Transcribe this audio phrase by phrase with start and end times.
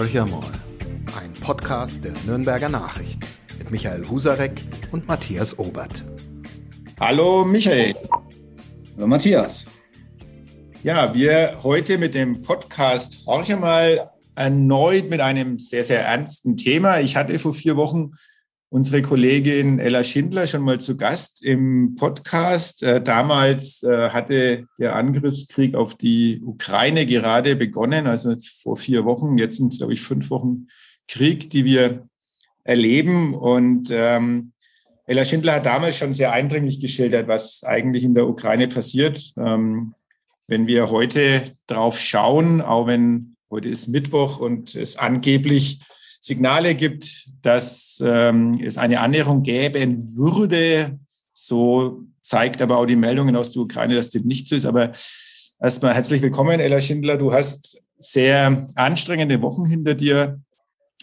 [0.00, 0.50] Horcher mal,
[1.20, 3.20] ein Podcast der Nürnberger Nachrichten
[3.58, 4.58] mit Michael Husarek
[4.92, 6.02] und Matthias Obert.
[6.98, 7.94] Hallo Michael.
[8.96, 9.66] Hallo Matthias.
[10.82, 17.00] Ja, wir heute mit dem Podcast Horcher mal erneut mit einem sehr, sehr ernsten Thema.
[17.00, 18.12] Ich hatte vor vier Wochen
[18.70, 22.82] unsere Kollegin Ella Schindler schon mal zu Gast im Podcast.
[22.82, 29.38] Äh, damals äh, hatte der Angriffskrieg auf die Ukraine gerade begonnen, also vor vier Wochen.
[29.38, 30.68] Jetzt sind es, glaube ich, fünf Wochen
[31.08, 32.08] Krieg, die wir
[32.62, 33.34] erleben.
[33.34, 34.52] Und ähm,
[35.04, 39.32] Ella Schindler hat damals schon sehr eindringlich geschildert, was eigentlich in der Ukraine passiert.
[39.36, 39.94] Ähm,
[40.46, 45.80] wenn wir heute drauf schauen, auch wenn heute ist Mittwoch und es angeblich
[46.20, 50.98] Signale gibt, dass ähm, es eine Annäherung geben würde.
[51.32, 54.66] So zeigt aber auch die Meldungen aus der Ukraine, dass dem nicht so ist.
[54.66, 54.92] Aber
[55.58, 57.16] erstmal herzlich willkommen, Ella Schindler.
[57.16, 60.40] Du hast sehr anstrengende Wochen hinter dir.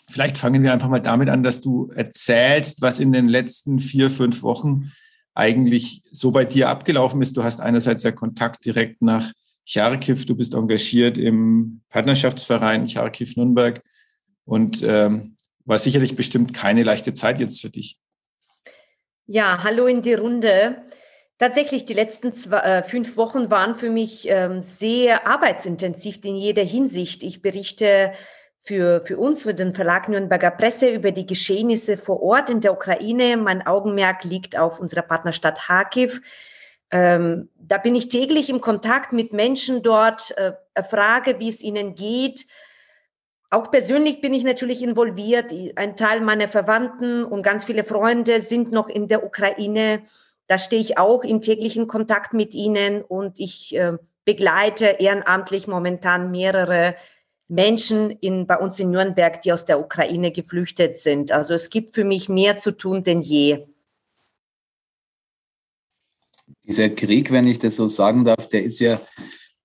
[0.09, 4.11] Vielleicht fangen wir einfach mal damit an, dass du erzählst, was in den letzten vier,
[4.11, 4.91] fünf Wochen
[5.33, 7.35] eigentlich so bei dir abgelaufen ist.
[7.35, 9.31] Du hast einerseits ja Kontakt direkt nach
[9.65, 10.25] Charkiw.
[10.25, 13.81] Du bist engagiert im Partnerschaftsverein Charkiw Nürnberg.
[14.47, 17.99] Und ähm, war sicherlich bestimmt keine leichte Zeit jetzt für dich.
[19.25, 20.77] Ja, hallo in die Runde.
[21.37, 26.63] Tatsächlich, die letzten zwei, äh, fünf Wochen waren für mich ähm, sehr arbeitsintensiv in jeder
[26.63, 27.23] Hinsicht.
[27.23, 28.13] Ich berichte
[28.61, 32.71] für, für uns, für den Verlag Nürnberger Presse über die Geschehnisse vor Ort in der
[32.71, 33.35] Ukraine.
[33.35, 36.21] Mein Augenmerk liegt auf unserer Partnerstadt Kharkiv.
[36.89, 40.53] Ähm, da bin ich täglich im Kontakt mit Menschen dort, äh,
[40.83, 42.45] frage, wie es ihnen geht,
[43.49, 45.53] auch persönlich bin ich natürlich involviert.
[45.75, 50.03] Ein Teil meiner Verwandten und ganz viele Freunde sind noch in der Ukraine.
[50.47, 56.31] Da stehe ich auch im täglichen Kontakt mit ihnen und ich äh, begleite ehrenamtlich momentan
[56.31, 56.95] mehrere
[57.47, 61.31] Menschen in, bei uns in Nürnberg, die aus der Ukraine geflüchtet sind.
[61.31, 63.65] Also es gibt für mich mehr zu tun denn je.
[66.63, 68.99] Dieser Krieg, wenn ich das so sagen darf, der ist ja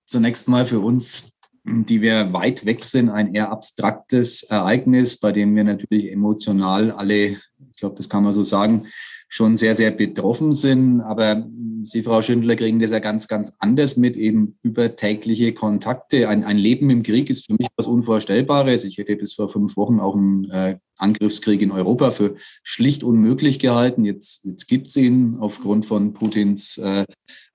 [0.05, 1.32] zunächst mal für uns
[1.65, 7.15] die wir weit weg sind, ein eher abstraktes Ereignis, bei dem wir natürlich emotional alle,
[7.15, 8.87] ich glaube, das kann man so sagen,
[9.33, 11.01] schon sehr, sehr betroffen sind.
[11.01, 11.47] Aber
[11.83, 16.29] Sie, Frau Schindler, kriegen das ja ganz, ganz anders mit, eben über tägliche Kontakte.
[16.29, 18.83] Ein, ein Leben im Krieg ist für mich was Unvorstellbares.
[18.83, 23.57] Ich hätte bis vor fünf Wochen auch einen äh, Angriffskrieg in Europa für schlicht unmöglich
[23.57, 24.05] gehalten.
[24.05, 27.05] Jetzt, jetzt gibt es ihn aufgrund von Putins äh,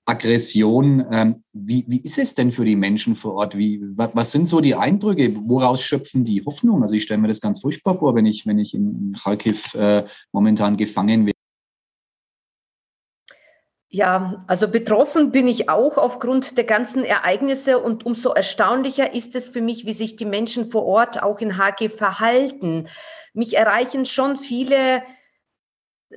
[0.09, 1.05] Aggression.
[1.11, 3.55] Ähm, wie, wie ist es denn für die Menschen vor Ort?
[3.57, 5.35] Wie, was sind so die Eindrücke?
[5.45, 6.81] Woraus schöpfen die Hoffnung?
[6.81, 10.05] Also ich stelle mir das ganz furchtbar vor, wenn ich, wenn ich in Kharkiv äh,
[10.31, 11.37] momentan gefangen werde.
[13.91, 19.49] Ja, also betroffen bin ich auch aufgrund der ganzen Ereignisse und umso erstaunlicher ist es
[19.49, 22.87] für mich, wie sich die Menschen vor Ort auch in Kharkiv verhalten.
[23.33, 25.01] Mich erreichen schon viele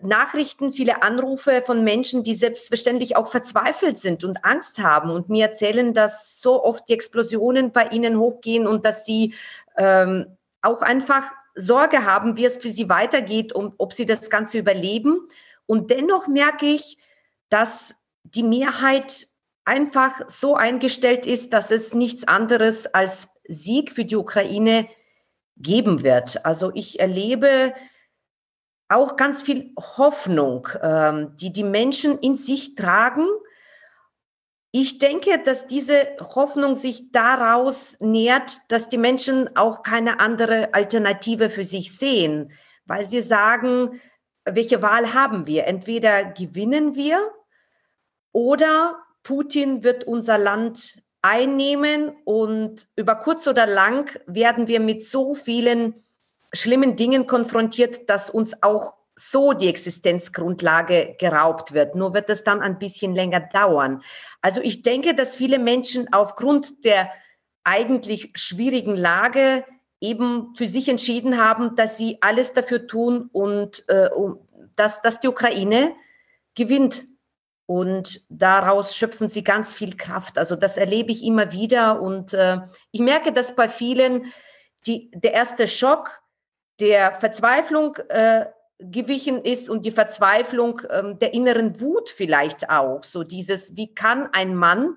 [0.01, 5.47] Nachrichten, viele Anrufe von Menschen, die selbstverständlich auch verzweifelt sind und Angst haben und mir
[5.47, 9.35] erzählen, dass so oft die Explosionen bei ihnen hochgehen und dass sie
[9.77, 14.59] ähm, auch einfach Sorge haben, wie es für sie weitergeht und ob sie das Ganze
[14.59, 15.29] überleben.
[15.67, 16.97] Und dennoch merke ich,
[17.51, 19.27] dass die Mehrheit
[19.65, 24.89] einfach so eingestellt ist, dass es nichts anderes als Sieg für die Ukraine
[25.59, 26.47] geben wird.
[26.47, 27.75] Also ich erlebe
[28.93, 33.27] auch ganz viel Hoffnung, ähm, die die Menschen in sich tragen.
[34.71, 41.51] Ich denke, dass diese Hoffnung sich daraus nährt, dass die Menschen auch keine andere Alternative
[41.51, 42.53] für sich sehen,
[42.87, 44.01] weil sie sagen,
[44.45, 45.67] welche Wahl haben wir?
[45.67, 47.31] Entweder gewinnen wir
[48.33, 55.35] oder Putin wird unser Land einnehmen und über kurz oder lang werden wir mit so
[55.35, 56.03] vielen
[56.53, 61.95] schlimmen Dingen konfrontiert, dass uns auch so die Existenzgrundlage geraubt wird.
[61.95, 64.03] Nur wird es dann ein bisschen länger dauern.
[64.41, 67.11] Also ich denke, dass viele Menschen aufgrund der
[67.65, 69.65] eigentlich schwierigen Lage
[70.01, 74.09] eben für sich entschieden haben, dass sie alles dafür tun und äh,
[74.75, 75.95] dass, dass die Ukraine
[76.55, 77.05] gewinnt.
[77.67, 80.37] Und daraus schöpfen sie ganz viel Kraft.
[80.37, 82.03] Also das erlebe ich immer wieder.
[82.03, 82.59] Und äh,
[82.91, 84.33] ich merke, dass bei vielen
[84.87, 86.22] die, der erste Schock
[86.83, 88.47] der Verzweiflung äh,
[88.81, 93.05] gewichen ist und die Verzweiflung ähm, der inneren Wut vielleicht auch.
[93.05, 94.97] So dieses, wie kann ein Mann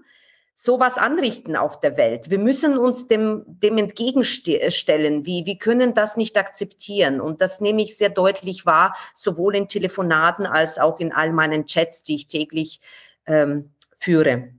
[0.55, 2.31] sowas anrichten auf der Welt?
[2.31, 5.27] Wir müssen uns dem, dem entgegenstellen.
[5.27, 7.21] Wie, wir können das nicht akzeptieren.
[7.21, 11.67] Und das nehme ich sehr deutlich wahr, sowohl in Telefonaten als auch in all meinen
[11.67, 12.81] Chats, die ich täglich
[13.27, 14.49] ähm, führe.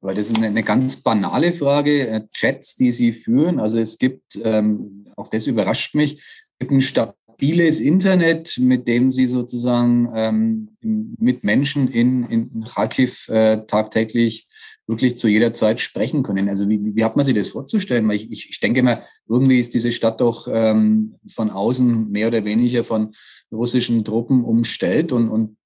[0.00, 2.06] Weil das ist eine, ganz banale Frage.
[2.06, 6.22] Äh, Chats, die Sie führen, also es gibt, ähm, auch das überrascht mich,
[6.58, 13.58] gibt ein stabiles Internet, mit dem Sie sozusagen ähm, mit Menschen in, in Kharkiv äh,
[13.66, 14.48] tagtäglich
[14.88, 16.48] wirklich zu jeder Zeit sprechen können.
[16.48, 18.08] Also wie, wie hat man sich das vorzustellen?
[18.08, 22.28] Weil ich, ich, ich denke mal, irgendwie ist diese Stadt doch ähm, von außen mehr
[22.28, 23.12] oder weniger von
[23.52, 25.57] russischen Truppen umstellt und, und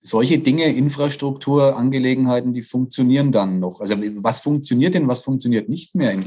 [0.00, 3.80] solche Dinge, Infrastrukturangelegenheiten, die funktionieren dann noch.
[3.80, 6.18] Also was funktioniert denn, was funktioniert nicht mehr?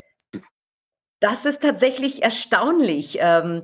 [1.19, 3.17] Das ist tatsächlich erstaunlich.
[3.19, 3.63] Ähm,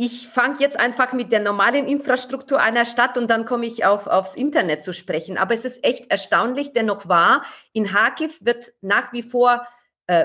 [0.00, 4.06] ich fange jetzt einfach mit der normalen Infrastruktur einer Stadt und dann komme ich auf,
[4.06, 5.38] aufs Internet zu sprechen.
[5.38, 7.42] Aber es ist echt erstaunlich, dennoch wahr,
[7.72, 9.66] in Kharkiv wird nach wie vor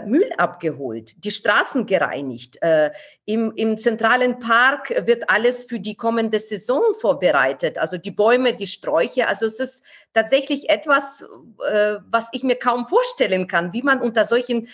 [0.05, 2.57] Müll abgeholt, die Straßen gereinigt.
[2.61, 2.91] Äh,
[3.25, 8.67] im, Im zentralen Park wird alles für die kommende Saison vorbereitet, also die Bäume, die
[8.67, 9.27] Sträucher.
[9.27, 9.83] Also es ist
[10.13, 11.25] tatsächlich etwas,
[11.69, 14.69] äh, was ich mir kaum vorstellen kann, wie man unter solchen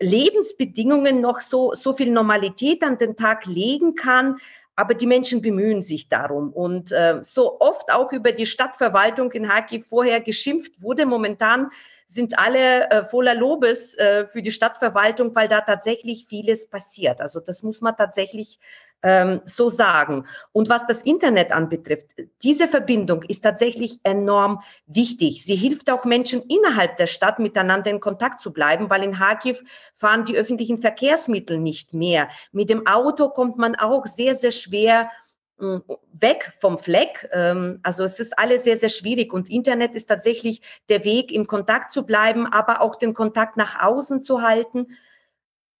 [0.00, 4.38] Lebensbedingungen noch so, so viel Normalität an den Tag legen kann.
[4.76, 6.52] Aber die Menschen bemühen sich darum.
[6.52, 11.70] Und äh, so oft auch über die Stadtverwaltung in Kharkiv vorher geschimpft wurde, momentan
[12.06, 17.20] sind alle äh, voller Lobes äh, für die Stadtverwaltung, weil da tatsächlich vieles passiert.
[17.20, 18.58] Also das muss man tatsächlich
[19.04, 20.24] ähm, so sagen.
[20.52, 22.06] Und was das Internet anbetrifft,
[22.42, 25.44] diese Verbindung ist tatsächlich enorm wichtig.
[25.44, 29.62] Sie hilft auch Menschen innerhalb der Stadt miteinander in Kontakt zu bleiben, weil in Kharkiv
[29.94, 32.28] fahren die öffentlichen Verkehrsmittel nicht mehr.
[32.50, 35.10] Mit dem Auto kommt man auch sehr, sehr schwer
[35.58, 37.28] weg vom Fleck.
[37.32, 41.46] Ähm, also es ist alles sehr, sehr schwierig und Internet ist tatsächlich der Weg, im
[41.46, 44.88] Kontakt zu bleiben, aber auch den Kontakt nach außen zu halten,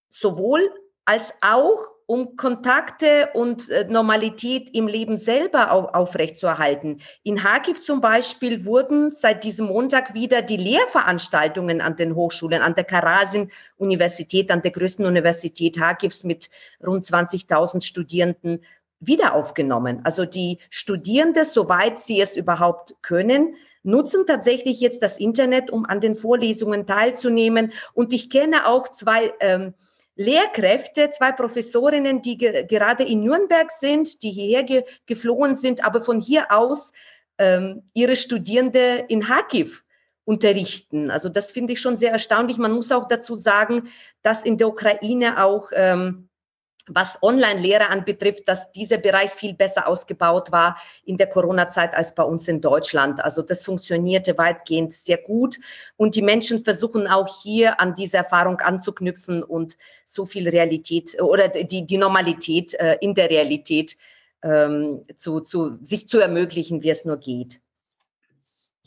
[0.08, 0.70] sowohl
[1.04, 7.00] als auch um Kontakte und äh, Normalität im Leben selber aufrechtzuerhalten.
[7.22, 12.74] In Kharkiv zum Beispiel wurden seit diesem Montag wieder die Lehrveranstaltungen an den Hochschulen, an
[12.74, 16.50] der Karasin-Universität, an der größten Universität Kharkivs mit
[16.86, 18.60] rund 20.000 Studierenden
[19.06, 20.00] wieder aufgenommen.
[20.04, 26.00] Also die Studierende, soweit sie es überhaupt können, nutzen tatsächlich jetzt das Internet, um an
[26.00, 27.72] den Vorlesungen teilzunehmen.
[27.92, 29.74] Und ich kenne auch zwei ähm,
[30.16, 36.00] Lehrkräfte, zwei Professorinnen, die ge gerade in Nürnberg sind, die hierher ge geflohen sind, aber
[36.00, 36.92] von hier aus
[37.38, 39.84] ähm, ihre Studierende in Kharkiv
[40.24, 41.10] unterrichten.
[41.10, 42.58] Also das finde ich schon sehr erstaunlich.
[42.58, 43.88] Man muss auch dazu sagen,
[44.22, 46.28] dass in der Ukraine auch ähm,
[46.86, 52.22] was Online-Lehre anbetrifft, dass dieser Bereich viel besser ausgebaut war in der Corona-Zeit als bei
[52.22, 53.24] uns in Deutschland.
[53.24, 55.58] Also das funktionierte weitgehend sehr gut
[55.96, 61.48] und die Menschen versuchen auch hier an diese Erfahrung anzuknüpfen und so viel Realität oder
[61.48, 63.96] die, die Normalität äh, in der Realität
[64.42, 67.60] ähm, zu, zu, sich zu ermöglichen, wie es nur geht.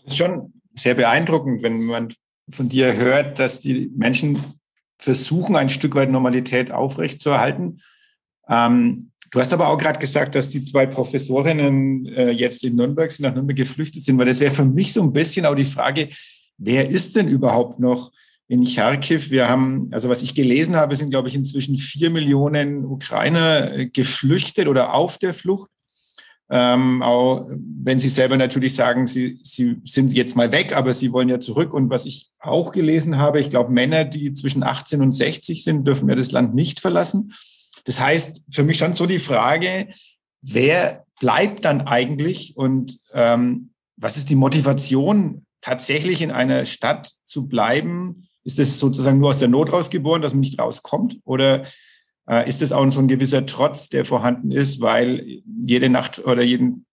[0.03, 2.13] Das ist schon sehr beeindruckend, wenn man
[2.51, 4.56] von dir hört, dass die Menschen
[4.99, 7.79] versuchen, ein Stück weit Normalität aufrechtzuerhalten.
[8.49, 13.11] Ähm, du hast aber auch gerade gesagt, dass die zwei Professorinnen äh, jetzt in Nürnberg
[13.11, 15.65] sind, nach Nürnberg geflüchtet sind, weil das wäre für mich so ein bisschen auch die
[15.65, 16.09] Frage,
[16.57, 18.11] wer ist denn überhaupt noch
[18.47, 19.29] in Charkiw?
[19.29, 23.88] Wir haben, also was ich gelesen habe, sind, glaube ich, inzwischen vier Millionen Ukrainer äh,
[23.88, 25.69] geflüchtet oder auf der Flucht.
[26.49, 31.11] Ähm, auch wenn Sie selber natürlich sagen, Sie, Sie sind jetzt mal weg, aber Sie
[31.11, 31.73] wollen ja zurück.
[31.73, 35.86] Und was ich auch gelesen habe, ich glaube, Männer, die zwischen 18 und 60 sind,
[35.86, 37.33] dürfen ja das Land nicht verlassen.
[37.83, 39.88] Das heißt, für mich schon so die Frage,
[40.41, 47.48] wer bleibt dann eigentlich und ähm, was ist die Motivation, tatsächlich in einer Stadt zu
[47.48, 48.27] bleiben?
[48.43, 51.19] Ist es sozusagen nur aus der Not rausgeboren, dass man nicht rauskommt?
[51.25, 51.63] Oder
[52.46, 56.86] ist es auch so ein gewisser Trotz, der vorhanden ist, weil jede Nacht oder jeden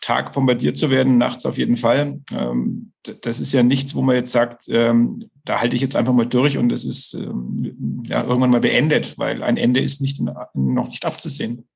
[0.00, 4.16] Tag bombardiert zu werden, nachts auf jeden Fall, ähm, das ist ja nichts, wo man
[4.16, 8.22] jetzt sagt, ähm, da halte ich jetzt einfach mal durch und es ist ähm, ja,
[8.22, 11.68] irgendwann mal beendet, weil ein Ende ist nicht, noch nicht abzusehen.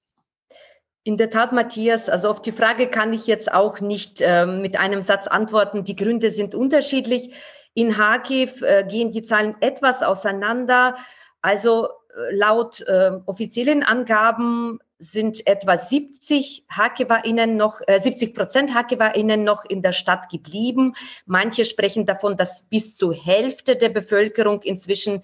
[1.05, 4.79] In der Tat, Matthias, also auf die Frage kann ich jetzt auch nicht äh, mit
[4.79, 5.83] einem Satz antworten.
[5.83, 7.35] Die Gründe sind unterschiedlich.
[7.75, 10.95] In Kharkiv äh, gehen die Zahlen etwas auseinander.
[11.41, 11.89] Also
[12.31, 19.83] laut äh, offiziellen Angaben sind etwa 70 HKWinnen noch, äh, 70 Prozent HKWinnen noch in
[19.83, 20.95] der Stadt geblieben.
[21.27, 25.23] Manche sprechen davon, dass bis zur Hälfte der Bevölkerung inzwischen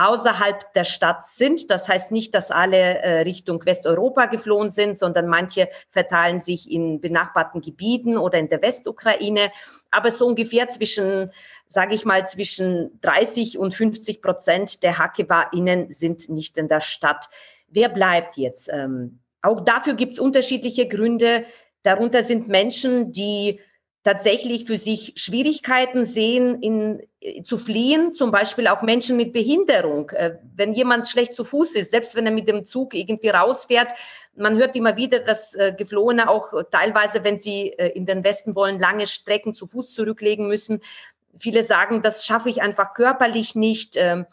[0.00, 1.70] außerhalb der Stadt sind.
[1.70, 7.00] Das heißt nicht, dass alle äh, Richtung Westeuropa geflohen sind, sondern manche verteilen sich in
[7.00, 9.52] benachbarten Gebieten oder in der Westukraine.
[9.90, 11.30] Aber so ungefähr zwischen,
[11.68, 17.28] sage ich mal, zwischen 30 und 50 Prozent der HKWinnen sind nicht in der Stadt.
[17.68, 18.70] Wer bleibt jetzt?
[18.72, 21.44] Ähm, auch dafür gibt es unterschiedliche Gründe.
[21.82, 23.60] Darunter sind Menschen, die
[24.02, 27.02] tatsächlich für sich Schwierigkeiten sehen, in,
[27.44, 30.10] zu fliehen, zum Beispiel auch Menschen mit Behinderung.
[30.10, 33.92] Äh, wenn jemand schlecht zu Fuß ist, selbst wenn er mit dem Zug irgendwie rausfährt,
[34.34, 38.54] man hört immer wieder, dass äh, Geflohene auch teilweise, wenn sie äh, in den Westen
[38.54, 40.80] wollen, lange Strecken zu Fuß zurücklegen müssen.
[41.36, 43.96] Viele sagen, das schaffe ich einfach körperlich nicht.
[43.96, 44.24] Ähm,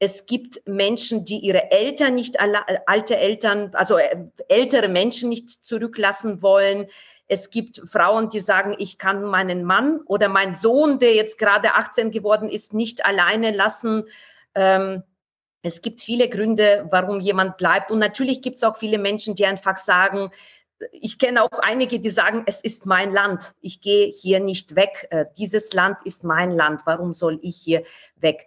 [0.00, 3.96] es gibt Menschen, die ihre Eltern nicht, alte Eltern, also
[4.48, 6.88] ältere Menschen nicht zurücklassen wollen.
[7.26, 11.74] Es gibt Frauen, die sagen, ich kann meinen Mann oder meinen Sohn, der jetzt gerade
[11.74, 14.04] 18 geworden ist, nicht alleine lassen.
[14.54, 15.02] Ähm,
[15.62, 17.90] es gibt viele Gründe, warum jemand bleibt.
[17.90, 20.30] Und natürlich gibt es auch viele Menschen, die einfach sagen,
[20.92, 23.54] ich kenne auch einige, die sagen, es ist mein Land.
[23.60, 25.06] Ich gehe hier nicht weg.
[25.10, 26.82] Äh, dieses Land ist mein Land.
[26.84, 27.84] Warum soll ich hier
[28.16, 28.46] weg?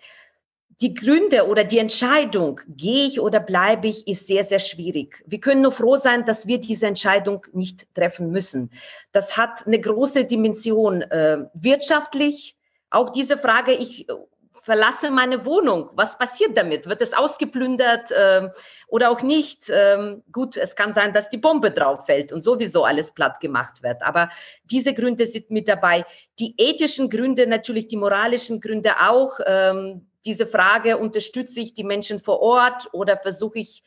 [0.81, 5.23] Die Gründe oder die Entscheidung, gehe ich oder bleibe ich, ist sehr, sehr schwierig.
[5.25, 8.71] Wir können nur froh sein, dass wir diese Entscheidung nicht treffen müssen.
[9.11, 12.55] Das hat eine große Dimension äh, wirtschaftlich.
[12.91, 14.13] Auch diese Frage, ich äh,
[14.53, 15.89] verlasse meine Wohnung.
[15.93, 16.87] Was passiert damit?
[16.87, 18.49] Wird es ausgeplündert äh,
[18.87, 19.71] oder auch nicht?
[19.73, 23.81] Ähm, gut, es kann sein, dass die Bombe drauf fällt und sowieso alles platt gemacht
[23.81, 24.03] wird.
[24.03, 24.29] Aber
[24.65, 26.05] diese Gründe sind mit dabei.
[26.37, 29.39] Die ethischen Gründe, natürlich die moralischen Gründe auch.
[29.45, 33.83] Ähm, diese Frage, unterstütze ich die Menschen vor Ort oder versuche ich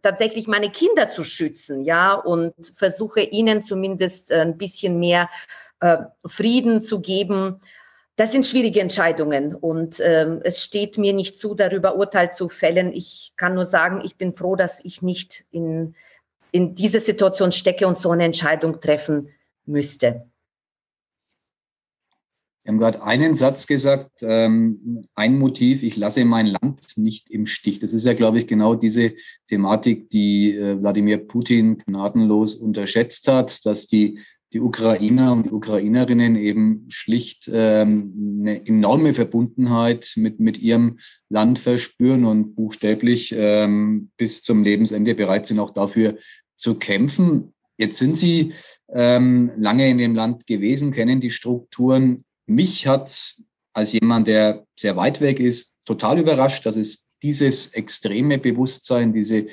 [0.00, 5.28] tatsächlich meine Kinder zu schützen, ja, und versuche ihnen zumindest äh, ein bisschen mehr
[5.80, 7.60] äh, Frieden zu geben.
[8.16, 12.92] Das sind schwierige Entscheidungen und ähm, es steht mir nicht zu, darüber Urteil zu fällen.
[12.92, 15.94] Ich kann nur sagen, ich bin froh, dass ich nicht in,
[16.52, 19.30] in diese Situation stecke und so eine Entscheidung treffen
[19.64, 20.26] müsste.
[22.64, 27.46] Wir haben gerade einen Satz gesagt, ähm, ein Motiv, ich lasse mein Land nicht im
[27.46, 27.80] Stich.
[27.80, 29.14] Das ist ja, glaube ich, genau diese
[29.48, 34.20] Thematik, die äh, Wladimir Putin gnadenlos unterschätzt hat, dass die,
[34.52, 41.58] die Ukrainer und die Ukrainerinnen eben schlicht ähm, eine enorme Verbundenheit mit, mit ihrem Land
[41.58, 46.16] verspüren und buchstäblich ähm, bis zum Lebensende bereit sind, auch dafür
[46.54, 47.54] zu kämpfen.
[47.76, 48.52] Jetzt sind Sie
[48.92, 53.36] ähm, lange in dem Land gewesen, kennen die Strukturen mich hat
[53.72, 59.46] als jemand, der sehr weit weg ist, total überrascht, dass es dieses extreme Bewusstsein, diese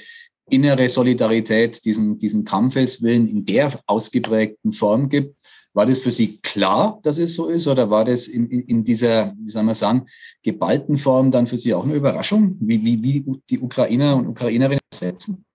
[0.49, 5.37] innere Solidarität, diesen, diesen Kampfeswillen in der ausgeprägten Form gibt.
[5.73, 8.83] War das für Sie klar, dass es so ist, oder war das in, in, in
[8.83, 10.07] dieser, wie soll man sagen,
[10.41, 14.79] geballten Form dann für Sie auch eine Überraschung, wie, wie, wie die Ukrainer und Ukrainerinnen
[14.91, 15.45] setzen?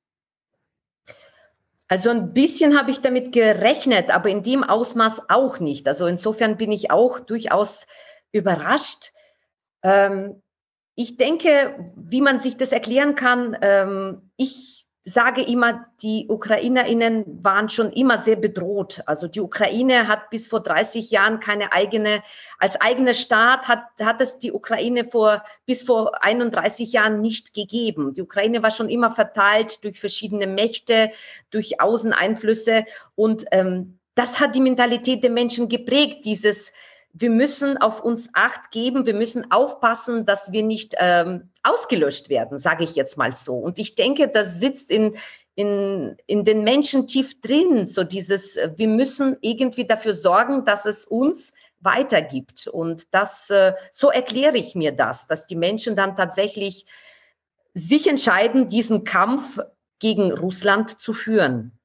[1.94, 5.86] Also ein bisschen habe ich damit gerechnet, aber in dem Ausmaß auch nicht.
[5.86, 7.86] Also insofern bin ich auch durchaus
[8.32, 9.12] überrascht.
[9.84, 10.42] Ähm,
[10.96, 17.68] ich denke, wie man sich das erklären kann, ähm, ich sage immer, die Ukrainerinnen waren
[17.68, 19.02] schon immer sehr bedroht.
[19.04, 22.22] Also die Ukraine hat bis vor 30 Jahren keine eigene,
[22.58, 28.14] als eigener Staat hat, hat es die Ukraine vor, bis vor 31 Jahren nicht gegeben.
[28.14, 31.10] Die Ukraine war schon immer verteilt durch verschiedene Mächte,
[31.50, 32.84] durch Außeneinflüsse
[33.14, 36.72] und ähm, das hat die Mentalität der Menschen geprägt, dieses,
[37.12, 42.58] wir müssen auf uns Acht geben, wir müssen aufpassen, dass wir nicht ähm, ausgelöscht werden,
[42.58, 43.54] sage ich jetzt mal so.
[43.56, 45.16] Und ich denke, das sitzt in,
[45.54, 51.06] in, in den Menschen tief drin, so dieses, wir müssen irgendwie dafür sorgen, dass es
[51.06, 52.66] uns weitergibt.
[52.66, 56.86] Und das, äh, so erkläre ich mir das, dass die Menschen dann tatsächlich
[57.72, 59.58] sich entscheiden, diesen Kampf
[59.98, 61.78] gegen Russland zu führen.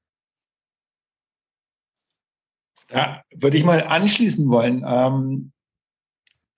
[2.88, 4.84] Da würde ich mal anschließen wollen.
[4.86, 5.52] Ähm,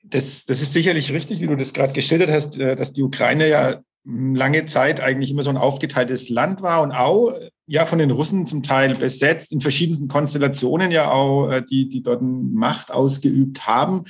[0.04, 3.48] das, das ist sicherlich richtig, wie du das gerade geschildert hast, äh, dass die Ukraine
[3.48, 7.34] ja lange Zeit eigentlich immer so ein aufgeteiltes Land war und auch
[7.68, 12.02] ja von den Russen zum Teil besetzt, in verschiedensten Konstellationen ja auch, äh, die, die
[12.02, 14.06] dort Macht ausgeübt haben.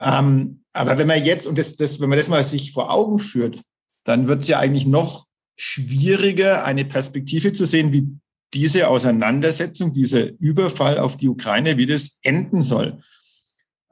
[0.00, 3.18] Ähm, aber wenn man jetzt, und das, das, wenn man das mal sich vor Augen
[3.18, 3.60] führt,
[4.04, 8.08] dann wird es ja eigentlich noch schwieriger, eine Perspektive zu sehen, wie
[8.52, 13.02] diese Auseinandersetzung, dieser Überfall auf die Ukraine, wie das enden soll.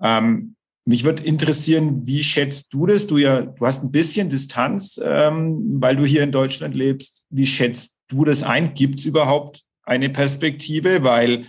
[0.00, 0.56] Ähm,
[0.87, 3.07] mich würde interessieren, wie schätzt du das?
[3.07, 7.25] Du ja, du hast ein bisschen Distanz, ähm, weil du hier in Deutschland lebst.
[7.31, 8.75] Wie schätzt du das ein?
[8.75, 11.03] Gibt es überhaupt eine Perspektive?
[11.03, 11.47] Weil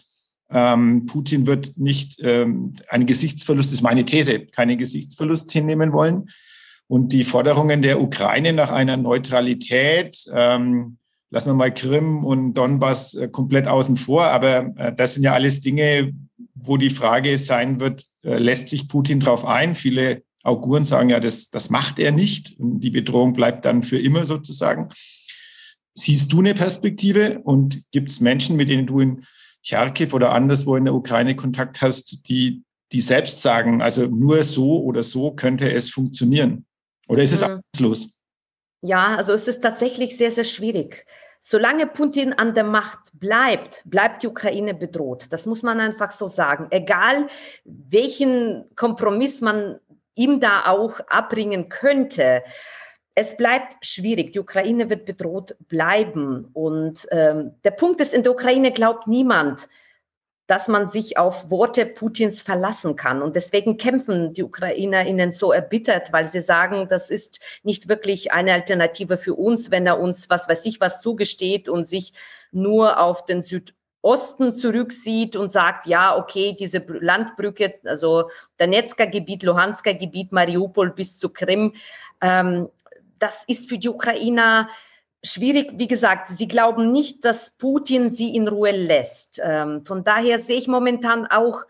[0.50, 6.30] ähm, Putin wird nicht ähm, einen Gesichtsverlust, ist meine These, keinen Gesichtsverlust hinnehmen wollen.
[6.88, 10.98] Und die Forderungen der Ukraine nach einer Neutralität, ähm,
[11.30, 14.28] lassen wir mal Krim und Donbass äh, komplett außen vor.
[14.28, 16.14] Aber äh, das sind ja alles Dinge,
[16.54, 19.76] wo die Frage sein wird, lässt sich Putin darauf ein?
[19.76, 22.56] Viele Auguren sagen ja, das, das macht er nicht.
[22.60, 24.90] Die Bedrohung bleibt dann für immer sozusagen.
[25.94, 29.26] Siehst du eine Perspektive und gibt es Menschen, mit denen du in
[29.64, 34.84] Charkiw oder anderswo in der Ukraine Kontakt hast, die, die selbst sagen, also nur so
[34.84, 36.66] oder so könnte es funktionieren?
[37.08, 37.62] Oder ist es mhm.
[37.80, 38.12] los?
[38.82, 41.06] Ja, also es ist tatsächlich sehr, sehr schwierig.
[41.40, 45.28] Solange Putin an der Macht bleibt, bleibt die Ukraine bedroht.
[45.32, 46.68] Das muss man einfach so sagen.
[46.72, 47.28] Egal,
[47.64, 49.80] welchen Kompromiss man
[50.16, 52.44] ihm da auch abbringen könnte.
[53.14, 54.34] Es bleibt schwierig.
[54.34, 56.50] Die Ukraine wird bedroht bleiben.
[56.54, 59.68] Und ähm, der Punkt ist, in der Ukraine glaubt niemand,
[60.48, 63.22] dass man sich auf Worte Putins verlassen kann.
[63.22, 68.54] Und deswegen kämpfen die UkrainerInnen so erbittert, weil sie sagen, das ist nicht wirklich eine
[68.54, 72.14] Alternative für uns, wenn er uns, was weiß ich, was zugesteht und sich
[72.52, 79.96] nur auf den Südosten zurücksieht und sagt, ja, okay, diese Landbrücke, also Donetsker Gebiet, Luhansker
[79.96, 81.74] Gebiet, Mariupol bis zu Krim,
[82.22, 82.70] ähm,
[83.18, 84.70] das ist für die Ukrainer
[85.26, 85.72] schwierig.
[85.74, 89.42] Wie gesagt, sie glauben nicht, dass Putin sie in Ruhe lässt.
[89.44, 91.64] Ähm, von daher sehe ich momentan auch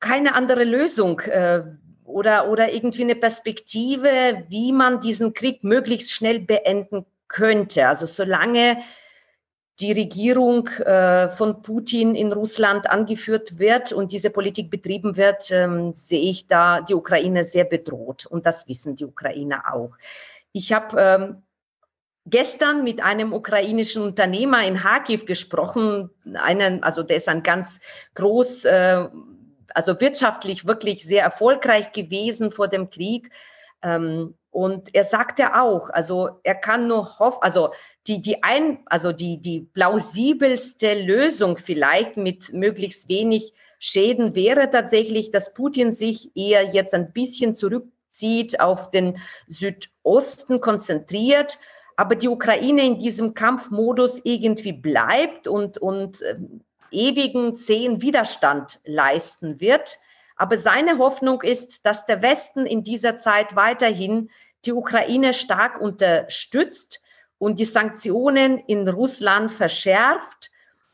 [0.00, 1.62] keine andere Lösung äh,
[2.04, 7.88] oder, oder irgendwie eine Perspektive, wie man diesen Krieg möglichst schnell beenden könnte.
[7.88, 8.78] Also solange
[9.80, 15.92] die Regierung äh, von Putin in Russland angeführt wird und diese Politik betrieben wird, ähm,
[15.94, 18.26] sehe ich da die Ukraine sehr bedroht.
[18.26, 19.92] Und das wissen die Ukrainer auch.
[20.52, 21.42] Ich habe ähm,
[22.26, 27.80] gestern mit einem ukrainischen Unternehmer in Kharkiv gesprochen, einen, also der ist ein ganz
[28.14, 29.08] groß, äh,
[29.74, 33.30] also wirtschaftlich wirklich sehr erfolgreich gewesen vor dem Krieg.
[33.82, 37.70] Ähm, und er sagte auch, also er kann nur hoffen, also
[38.06, 45.30] die, die ein, also die, die plausibelste Lösung vielleicht mit möglichst wenig Schäden wäre tatsächlich,
[45.30, 51.58] dass Putin sich eher jetzt ein bisschen zurückzieht, auf den Südosten konzentriert
[51.96, 56.36] aber die Ukraine in diesem Kampfmodus irgendwie bleibt und, und äh,
[56.90, 59.98] ewigen zähen Widerstand leisten wird.
[60.36, 64.30] Aber seine Hoffnung ist, dass der Westen in dieser Zeit weiterhin
[64.64, 67.00] die Ukraine stark unterstützt
[67.38, 70.50] und die Sanktionen in Russland verschärft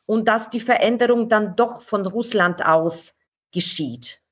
[0.06, 3.14] und dass die Veränderung dann doch von Russland aus
[3.52, 4.22] geschieht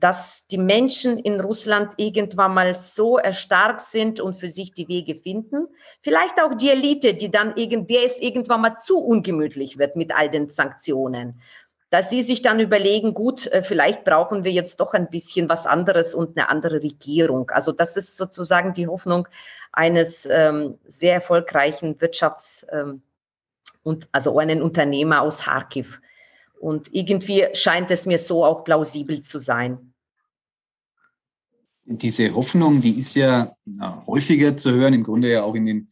[0.00, 5.14] dass die Menschen in Russland irgendwann mal so erstarkt sind und für sich die Wege
[5.14, 5.68] finden.
[6.02, 10.16] Vielleicht auch die Elite, die dann irgend, der es irgendwann mal zu ungemütlich wird mit
[10.16, 11.40] all den Sanktionen.
[11.90, 15.66] Dass sie sich dann überlegen, gut, äh, vielleicht brauchen wir jetzt doch ein bisschen was
[15.66, 17.50] anderes und eine andere Regierung.
[17.50, 19.28] Also das ist sozusagen die Hoffnung
[19.72, 23.02] eines ähm, sehr erfolgreichen Wirtschafts- ähm,
[23.82, 26.00] und also einen Unternehmer aus Kharkiv.
[26.58, 29.92] Und irgendwie scheint es mir so auch plausibel zu sein.
[31.84, 33.54] Diese Hoffnung, die ist ja
[34.06, 35.88] häufiger zu hören, im Grunde ja auch in den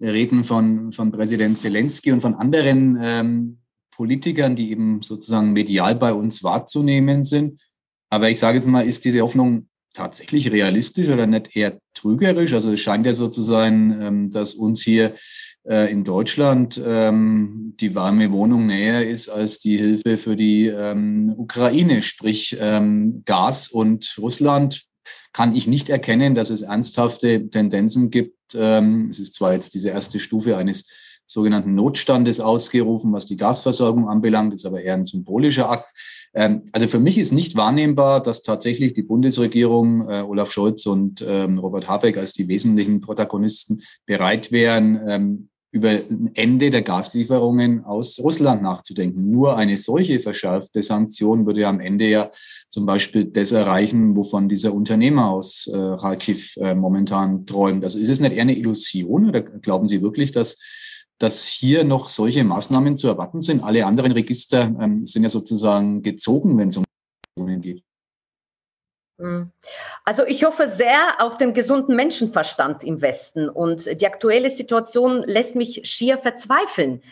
[0.00, 3.58] Reden von, von Präsident Zelensky und von anderen ähm,
[3.90, 7.60] Politikern, die eben sozusagen medial bei uns wahrzunehmen sind.
[8.08, 12.52] Aber ich sage jetzt mal, ist diese Hoffnung tatsächlich realistisch oder nicht eher trügerisch?
[12.52, 15.14] Also es scheint ja so zu sein, ähm, dass uns hier
[15.64, 21.34] äh, in Deutschland ähm, die warme Wohnung näher ist als die Hilfe für die ähm,
[21.36, 22.56] Ukraine, sprich
[23.24, 24.84] Gas und Russland
[25.32, 28.54] kann ich nicht erkennen, dass es ernsthafte Tendenzen gibt.
[28.54, 30.86] Es ist zwar jetzt diese erste Stufe eines
[31.24, 35.90] sogenannten Notstandes ausgerufen, was die Gasversorgung anbelangt, ist aber eher ein symbolischer Akt.
[36.34, 41.24] Ähm, also für mich ist nicht wahrnehmbar, dass tatsächlich die Bundesregierung, äh, Olaf Scholz und
[41.26, 47.84] ähm, Robert Habeck als die wesentlichen Protagonisten bereit wären, ähm, über ein Ende der Gaslieferungen
[47.84, 49.30] aus Russland nachzudenken.
[49.30, 52.30] Nur eine solche verschärfte Sanktion würde am Ende ja
[52.68, 57.84] zum Beispiel das erreichen, wovon dieser Unternehmer aus äh, Kharkiv äh, momentan träumt.
[57.84, 60.58] Also ist es nicht eher eine Illusion oder glauben Sie wirklich, dass
[61.18, 63.62] dass hier noch solche Maßnahmen zu erwarten sind.
[63.62, 66.84] Alle anderen Register ähm, sind ja sozusagen gezogen, wenn es um
[67.36, 67.84] Sanktionen geht.
[69.18, 69.52] Hm.
[70.04, 75.54] Also ich hoffe sehr auf den gesunden Menschenverstand im Westen und die aktuelle Situation lässt
[75.54, 77.02] mich schier verzweifeln.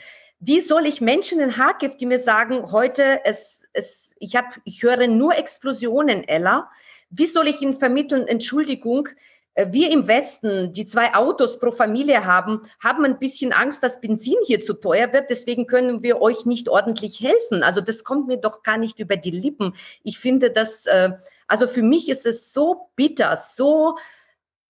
[0.41, 4.83] Wie soll ich Menschen in Kharkiv, die mir sagen, heute es, es, ich habe, ich
[4.83, 6.71] höre nur Explosionen, Ella.
[7.11, 9.09] Wie soll ich ihnen vermitteln, Entschuldigung,
[9.57, 14.37] wir im Westen, die zwei Autos pro Familie haben, haben ein bisschen Angst, dass Benzin
[14.47, 15.29] hier zu teuer wird.
[15.29, 17.63] Deswegen können wir euch nicht ordentlich helfen.
[17.63, 19.75] Also das kommt mir doch gar nicht über die Lippen.
[20.05, 21.11] Ich finde das, äh,
[21.49, 23.97] also für mich ist es so bitter, so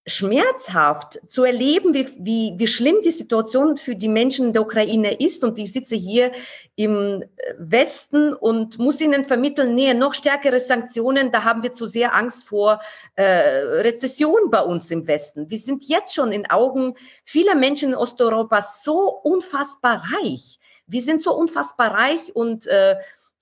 [0.06, 5.12] schmerzhaft zu erleben, wie, wie, wie schlimm die Situation für die Menschen in der Ukraine
[5.20, 5.44] ist.
[5.44, 6.32] Und ich sitze hier
[6.74, 7.24] im
[7.58, 12.48] Westen und muss ihnen vermitteln, nee, noch stärkere Sanktionen, da haben wir zu sehr Angst
[12.48, 12.80] vor
[13.16, 15.50] äh, Rezession bei uns im Westen.
[15.50, 20.58] Wir sind jetzt schon in Augen vieler Menschen in Osteuropa so unfassbar reich.
[20.86, 22.96] Wir sind so unfassbar reich und äh,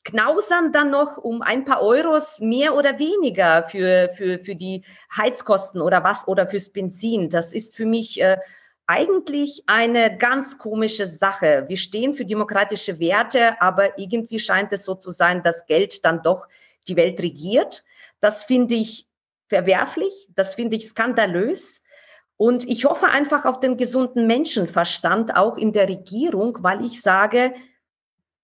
[0.05, 4.85] knausern dann noch um ein paar Euros mehr oder weniger für, für, für die
[5.17, 7.29] Heizkosten oder was oder fürs Benzin.
[7.29, 8.39] Das ist für mich äh,
[8.87, 11.65] eigentlich eine ganz komische Sache.
[11.69, 16.23] Wir stehen für demokratische Werte, aber irgendwie scheint es so zu sein, dass Geld dann
[16.23, 16.47] doch
[16.89, 17.85] die Welt regiert.
[18.21, 19.07] Das finde ich
[19.49, 21.83] verwerflich, das finde ich skandalös.
[22.39, 27.53] Und ich hoffe einfach auf den gesunden Menschenverstand auch in der Regierung, weil ich sage,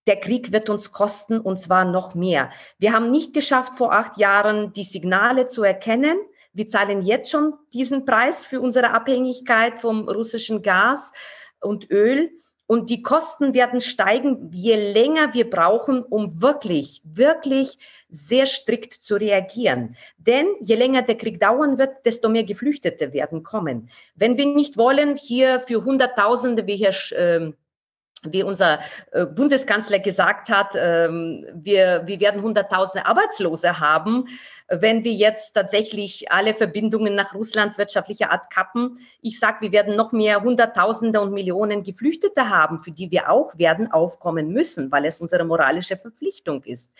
[0.06, 2.50] der Krieg wird uns kosten und zwar noch mehr.
[2.78, 6.18] Wir haben nicht geschafft, vor acht Jahren die Signale zu erkennen.
[6.52, 11.12] Wir zahlen jetzt schon diesen Preis für unsere Abhängigkeit vom russischen Gas
[11.60, 12.30] und Öl.
[12.66, 19.16] Und die Kosten werden steigen, je länger wir brauchen, um wirklich, wirklich sehr strikt zu
[19.16, 19.96] reagieren.
[20.16, 23.90] Denn je länger der Krieg dauern wird, desto mehr Geflüchtete werden kommen.
[24.14, 27.52] Wenn wir nicht wollen, hier für Hunderttausende, wie hier äh,
[28.24, 28.80] wie unser
[29.12, 34.26] äh, Bundeskanzler gesagt hat, ähm, wir, wir werden Hunderttausende Arbeitslose haben,
[34.68, 38.98] wenn wir jetzt tatsächlich alle Verbindungen nach Russland wirtschaftlicher Art kappen.
[39.20, 43.58] Ich sage, wir werden noch mehr Hunderttausende und Millionen Geflüchtete haben, für die wir auch
[43.58, 46.90] werden aufkommen müssen, weil es unsere moralische Verpflichtung ist.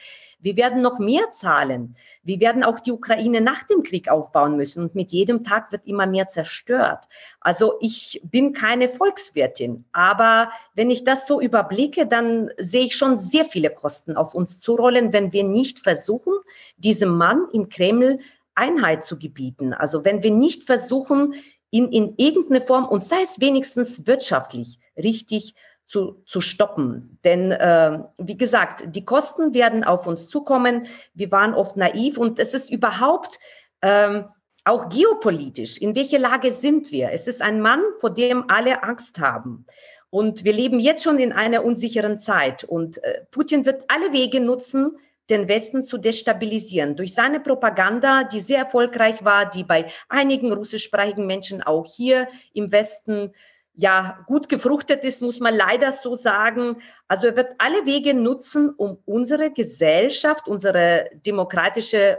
[0.44, 1.96] Wir werden noch mehr zahlen.
[2.22, 4.82] Wir werden auch die Ukraine nach dem Krieg aufbauen müssen.
[4.82, 7.08] Und mit jedem Tag wird immer mehr zerstört.
[7.40, 9.86] Also ich bin keine Volkswirtin.
[9.92, 14.58] Aber wenn ich das so überblicke, dann sehe ich schon sehr viele Kosten auf uns
[14.58, 16.34] zurollen, wenn wir nicht versuchen,
[16.76, 18.18] diesem Mann im Kreml
[18.54, 19.72] Einheit zu gebieten.
[19.72, 21.34] Also wenn wir nicht versuchen,
[21.70, 25.54] ihn in irgendeine Form, und sei es wenigstens wirtschaftlich, richtig
[25.86, 27.18] zu, zu stoppen.
[27.24, 30.86] Denn äh, wie gesagt, die Kosten werden auf uns zukommen.
[31.14, 33.38] Wir waren oft naiv und es ist überhaupt
[33.82, 34.26] ähm,
[34.64, 35.78] auch geopolitisch.
[35.78, 37.10] In welcher Lage sind wir?
[37.10, 39.66] Es ist ein Mann, vor dem alle Angst haben.
[40.10, 42.64] Und wir leben jetzt schon in einer unsicheren Zeit.
[42.64, 44.96] Und äh, Putin wird alle Wege nutzen,
[45.30, 46.96] den Westen zu destabilisieren.
[46.96, 52.72] Durch seine Propaganda, die sehr erfolgreich war, die bei einigen russischsprachigen Menschen auch hier im
[52.72, 53.32] Westen
[53.74, 56.76] ja gut gefruchtet ist, muss man leider so sagen.
[57.08, 62.18] Also er wird alle Wege nutzen, um unsere Gesellschaft, unsere demokratische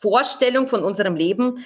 [0.00, 1.64] Vorstellung von unserem Leben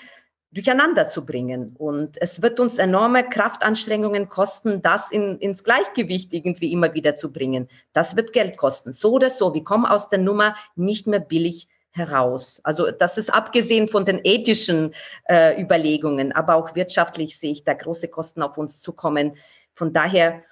[0.53, 1.75] durcheinander zu bringen.
[1.79, 7.33] Und es wird uns enorme Kraftanstrengungen kosten, das in, ins Gleichgewicht irgendwie immer wieder zu
[7.33, 7.69] bringen.
[7.93, 8.93] Das wird Geld kosten.
[8.93, 9.55] So oder so.
[9.55, 12.61] Wir kommen aus der Nummer nicht mehr billig heraus.
[12.63, 14.95] Also das ist abgesehen von den ethischen
[15.29, 19.37] äh, Überlegungen, aber auch wirtschaftlich sehe ich da große Kosten auf uns zukommen.
[19.75, 20.43] Von daher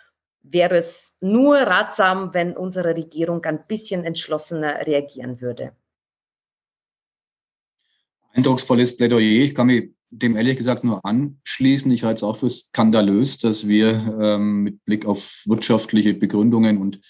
[0.43, 5.73] wäre es nur ratsam, wenn unsere Regierung ein bisschen entschlossener reagieren würde.
[8.33, 9.45] Eindrucksvolles Plädoyer.
[9.45, 11.91] Ich kann mich dem ehrlich gesagt nur anschließen.
[11.91, 17.01] Ich halte es auch für skandalös, dass wir ähm, mit Blick auf wirtschaftliche Begründungen und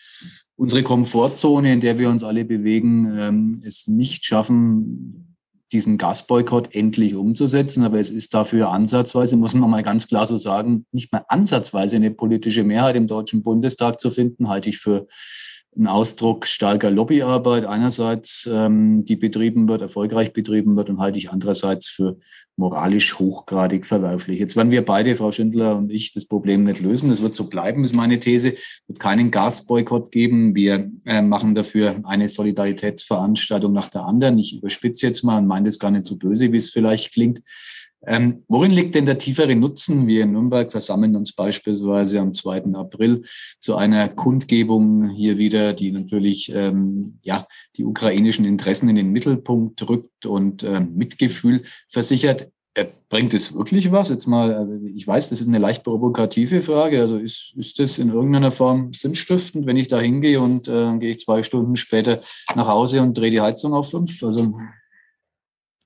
[0.56, 5.36] unsere Komfortzone, in der wir uns alle bewegen, ähm, es nicht schaffen,
[5.70, 7.84] diesen Gasboykott endlich umzusetzen.
[7.84, 11.96] Aber es ist dafür ansatzweise, muss man mal ganz klar so sagen, nicht mal ansatzweise
[11.96, 15.06] eine politische Mehrheit im Deutschen Bundestag zu finden, halte ich für
[15.78, 21.30] ein Ausdruck starker Lobbyarbeit einerseits, ähm, die betrieben wird, erfolgreich betrieben wird und halte ich
[21.30, 22.18] andererseits für
[22.56, 24.40] moralisch hochgradig verwerflich.
[24.40, 27.08] Jetzt werden wir beide, Frau Schindler und ich, das Problem nicht lösen.
[27.08, 28.54] Das wird so bleiben, ist meine These.
[28.54, 30.56] Es wird keinen Gasboykott geben.
[30.56, 34.38] Wir äh, machen dafür eine Solidaritätsveranstaltung nach der anderen.
[34.38, 37.40] Ich überspitze jetzt mal und meine das gar nicht so böse, wie es vielleicht klingt.
[38.06, 40.06] Ähm, worin liegt denn der tiefere Nutzen?
[40.06, 42.74] Wir in Nürnberg versammeln uns beispielsweise am 2.
[42.74, 43.22] April
[43.58, 49.88] zu einer Kundgebung hier wieder, die natürlich ähm, ja, die ukrainischen Interessen in den Mittelpunkt
[49.88, 52.50] rückt und äh, Mitgefühl versichert.
[52.74, 54.10] Äh, bringt es wirklich was?
[54.10, 57.00] Jetzt mal, äh, ich weiß, das ist eine leicht provokative Frage.
[57.00, 61.10] Also ist, ist das in irgendeiner Form sinnstiftend, wenn ich da hingehe und äh, gehe
[61.10, 62.20] ich zwei Stunden später
[62.54, 64.22] nach Hause und drehe die Heizung auf fünf?
[64.22, 64.54] Also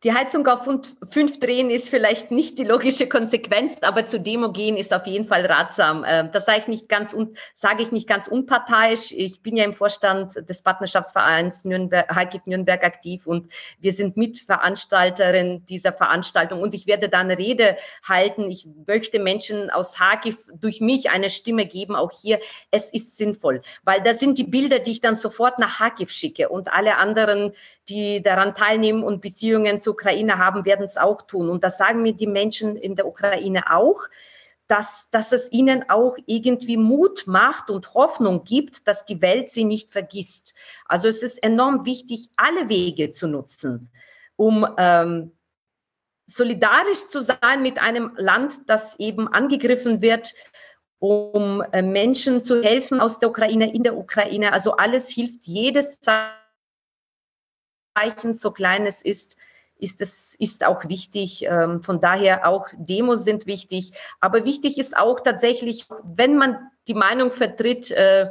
[0.04, 0.68] die Heizung auf
[1.08, 5.24] fünf drehen ist vielleicht nicht die logische Konsequenz, aber zu Demo gehen ist auf jeden
[5.24, 6.04] Fall ratsam.
[6.06, 7.14] Ähm, das sage ich nicht ganz,
[7.54, 9.12] sage ich nicht ganz unparteiisch.
[9.12, 15.66] Ich bin ja im Vorstand des Partnerschaftsvereins Nürnberg, Heikip Nürnberg aktiv und wir sind Mitveranstalterin
[15.66, 18.50] dieser Veranstaltung und ich werde da eine Rede halten.
[18.50, 22.40] Ich möchte Menschen aus Hakif durch mich eine Stimme geben, auch hier.
[22.72, 26.48] Es ist sinnvoll, weil da sind die Bilder, die ich dann sofort nach Hakif schicke
[26.48, 27.52] und alle anderen,
[27.88, 31.48] die daran teilnehmen und Beziehungen zu Ukraine haben, werden es auch tun.
[31.48, 34.00] Und das sagen mir die Menschen in der Ukraine auch,
[34.66, 39.64] dass, dass es ihnen auch irgendwie Mut macht und Hoffnung gibt, dass die Welt sie
[39.64, 40.54] nicht vergisst.
[40.86, 43.90] Also es ist enorm wichtig, alle Wege zu nutzen,
[44.36, 45.32] um ähm,
[46.26, 50.32] solidarisch zu sein mit einem Land, das eben angegriffen wird
[51.02, 54.52] um äh, Menschen zu helfen aus der Ukraine, in der Ukraine.
[54.52, 56.30] Also alles hilft, jedes Zeichen,
[58.36, 59.36] so klein es ist,
[59.82, 61.44] ist es ist auch wichtig.
[61.44, 63.92] Ähm, von daher auch Demos sind wichtig.
[64.20, 66.56] Aber wichtig ist auch tatsächlich, wenn man
[66.88, 68.30] die Meinung vertritt, äh,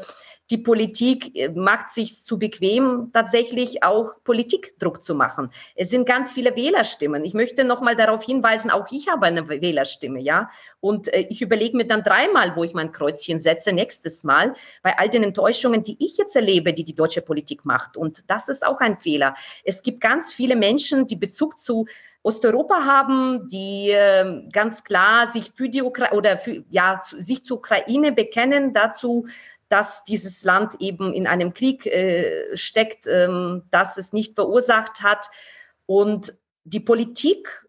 [0.51, 5.49] die Politik äh, macht sich zu bequem, tatsächlich auch Politikdruck zu machen.
[5.75, 7.23] Es sind ganz viele Wählerstimmen.
[7.23, 10.49] Ich möchte noch mal darauf hinweisen, auch ich habe eine Wählerstimme, ja.
[10.81, 14.97] Und äh, ich überlege mir dann dreimal, wo ich mein Kreuzchen setze, nächstes Mal, bei
[14.99, 17.95] all den Enttäuschungen, die ich jetzt erlebe, die die deutsche Politik macht.
[17.95, 19.35] Und das ist auch ein Fehler.
[19.63, 21.85] Es gibt ganz viele Menschen, die Bezug zu
[22.23, 27.57] Osteuropa haben, die äh, ganz klar sich für die Ukraine oder für, ja, sich zur
[27.57, 29.25] Ukraine bekennen, dazu
[29.71, 35.29] dass dieses Land eben in einem Krieg äh, steckt, ähm, das es nicht verursacht hat.
[35.85, 37.65] Und die Politik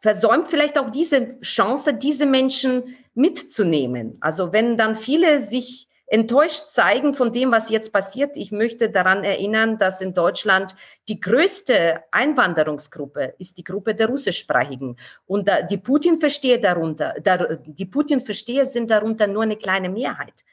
[0.00, 4.16] versäumt vielleicht auch diese Chance, diese Menschen mitzunehmen.
[4.20, 8.36] Also wenn dann viele sich enttäuscht zeigen von dem, was jetzt passiert.
[8.36, 10.74] Ich möchte daran erinnern, dass in Deutschland
[11.08, 14.96] die größte Einwanderungsgruppe ist die Gruppe der russischsprachigen.
[15.26, 17.14] Und die Putin-Versteher darunter,
[17.64, 20.44] die Putin-Versteher sind darunter nur eine kleine Mehrheit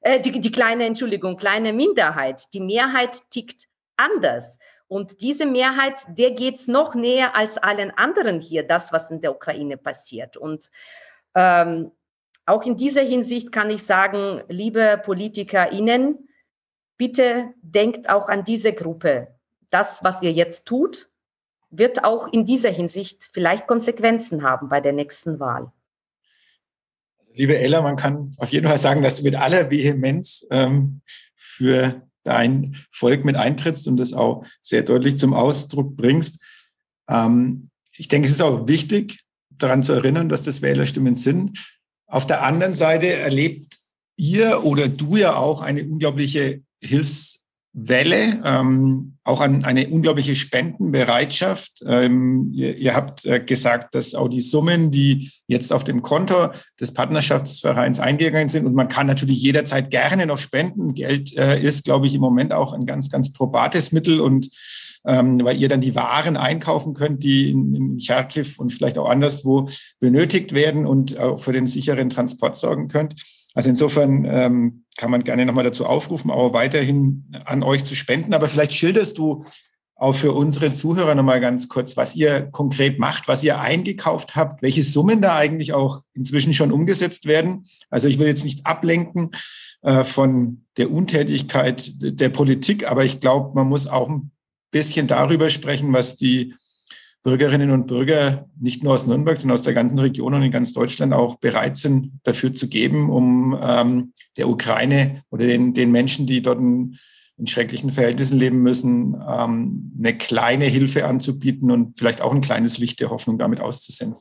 [0.00, 2.52] äh, die, die kleine, Entschuldigung, kleine Minderheit.
[2.54, 4.58] Die Mehrheit tickt anders.
[4.88, 9.32] Und diese Mehrheit, der geht's noch näher als allen anderen hier, das, was in der
[9.32, 10.36] Ukraine passiert.
[10.36, 10.70] Und
[11.34, 11.92] ähm,
[12.44, 16.28] auch in dieser Hinsicht kann ich sagen, liebe PolitikerInnen,
[16.96, 19.28] bitte denkt auch an diese Gruppe.
[19.70, 21.08] Das, was ihr jetzt tut,
[21.70, 25.70] wird auch in dieser Hinsicht vielleicht Konsequenzen haben bei der nächsten Wahl.
[27.34, 31.00] Liebe Ella, man kann auf jeden Fall sagen, dass du mit aller Vehemenz ähm,
[31.36, 36.40] für dein Volk mit eintrittst und das auch sehr deutlich zum Ausdruck bringst.
[37.08, 41.58] Ähm, ich denke, es ist auch wichtig, daran zu erinnern, dass das Wählerstimmen sind.
[42.06, 43.78] Auf der anderen Seite erlebt
[44.16, 47.39] ihr oder du ja auch eine unglaubliche Hilfs-
[47.72, 51.82] Welle, ähm, auch an eine unglaubliche Spendenbereitschaft.
[51.86, 56.48] Ähm, ihr, ihr, habt äh, gesagt, dass auch die Summen, die jetzt auf dem Konto
[56.80, 60.94] des Partnerschaftsvereins eingegangen sind, und man kann natürlich jederzeit gerne noch spenden.
[60.94, 64.48] Geld äh, ist, glaube ich, im Moment auch ein ganz, ganz probates Mittel und
[65.06, 69.08] ähm, weil ihr dann die Waren einkaufen könnt, die in, in Charkiw und vielleicht auch
[69.08, 73.14] anderswo benötigt werden und auch für den sicheren Transport sorgen könnt.
[73.54, 78.34] Also insofern ähm, kann man gerne nochmal dazu aufrufen, auch weiterhin an euch zu spenden.
[78.34, 79.46] Aber vielleicht schilderst du
[79.96, 84.60] auch für unsere Zuhörer nochmal ganz kurz, was ihr konkret macht, was ihr eingekauft habt,
[84.60, 87.64] welche Summen da eigentlich auch inzwischen schon umgesetzt werden.
[87.88, 89.30] Also ich will jetzt nicht ablenken
[89.80, 94.32] äh, von der Untätigkeit der Politik, aber ich glaube, man muss auch ein
[94.70, 96.54] bisschen darüber sprechen, was die
[97.22, 100.72] Bürgerinnen und Bürger nicht nur aus Nürnberg, sondern aus der ganzen Region und in ganz
[100.72, 106.26] Deutschland auch bereit sind, dafür zu geben, um ähm, der Ukraine oder den, den Menschen,
[106.26, 106.96] die dort in,
[107.36, 112.78] in schrecklichen Verhältnissen leben müssen, ähm, eine kleine Hilfe anzubieten und vielleicht auch ein kleines
[112.78, 114.18] Licht der Hoffnung damit auszusenden.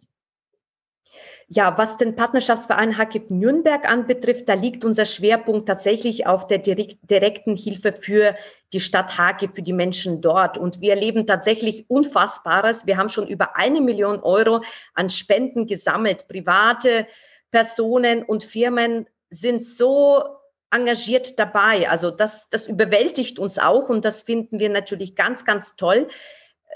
[1.52, 7.56] Ja, was den Partnerschaftsverein HKIP Nürnberg anbetrifft, da liegt unser Schwerpunkt tatsächlich auf der direkten
[7.56, 8.36] Hilfe für
[8.72, 10.60] die Stadt HKIP, für die Menschen dort.
[10.60, 12.86] Und wir erleben tatsächlich Unfassbares.
[12.86, 14.62] Wir haben schon über eine Million Euro
[14.94, 16.28] an Spenden gesammelt.
[16.28, 17.08] Private
[17.50, 20.24] Personen und Firmen sind so
[20.70, 21.90] engagiert dabei.
[21.90, 26.10] Also das, das überwältigt uns auch und das finden wir natürlich ganz, ganz toll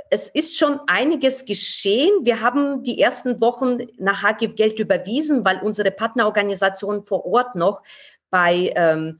[0.10, 2.12] es ist schon einiges geschehen.
[2.23, 7.82] Wir haben die ersten Wochen nach HGF Geld überwiesen, weil unsere Partnerorganisationen vor Ort noch
[8.29, 9.19] bei ähm,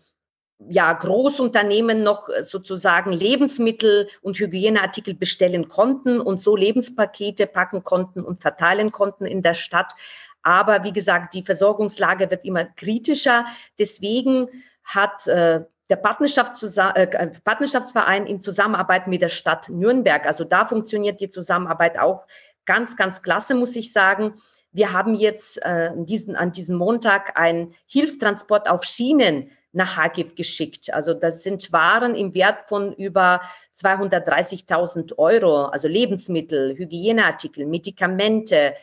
[0.70, 8.40] ja, Großunternehmen noch sozusagen Lebensmittel und Hygieneartikel bestellen konnten und so Lebenspakete packen konnten und
[8.40, 9.94] verteilen konnten in der Stadt.
[10.42, 13.46] Aber wie gesagt, die Versorgungslage wird immer kritischer.
[13.80, 14.48] Deswegen
[14.84, 15.62] hat äh,
[15.96, 20.26] der äh, Partnerschaftsverein in Zusammenarbeit mit der Stadt Nürnberg.
[20.26, 22.26] Also da funktioniert die Zusammenarbeit auch
[22.66, 24.34] ganz, ganz klasse, muss ich sagen.
[24.72, 30.94] Wir haben jetzt äh, diesen, an diesem Montag einen Hilfstransport auf Schienen nach Hagiv geschickt.
[30.94, 33.42] Also das sind Waren im Wert von über
[33.76, 38.76] 230.000 Euro, also Lebensmittel, Hygieneartikel, Medikamente,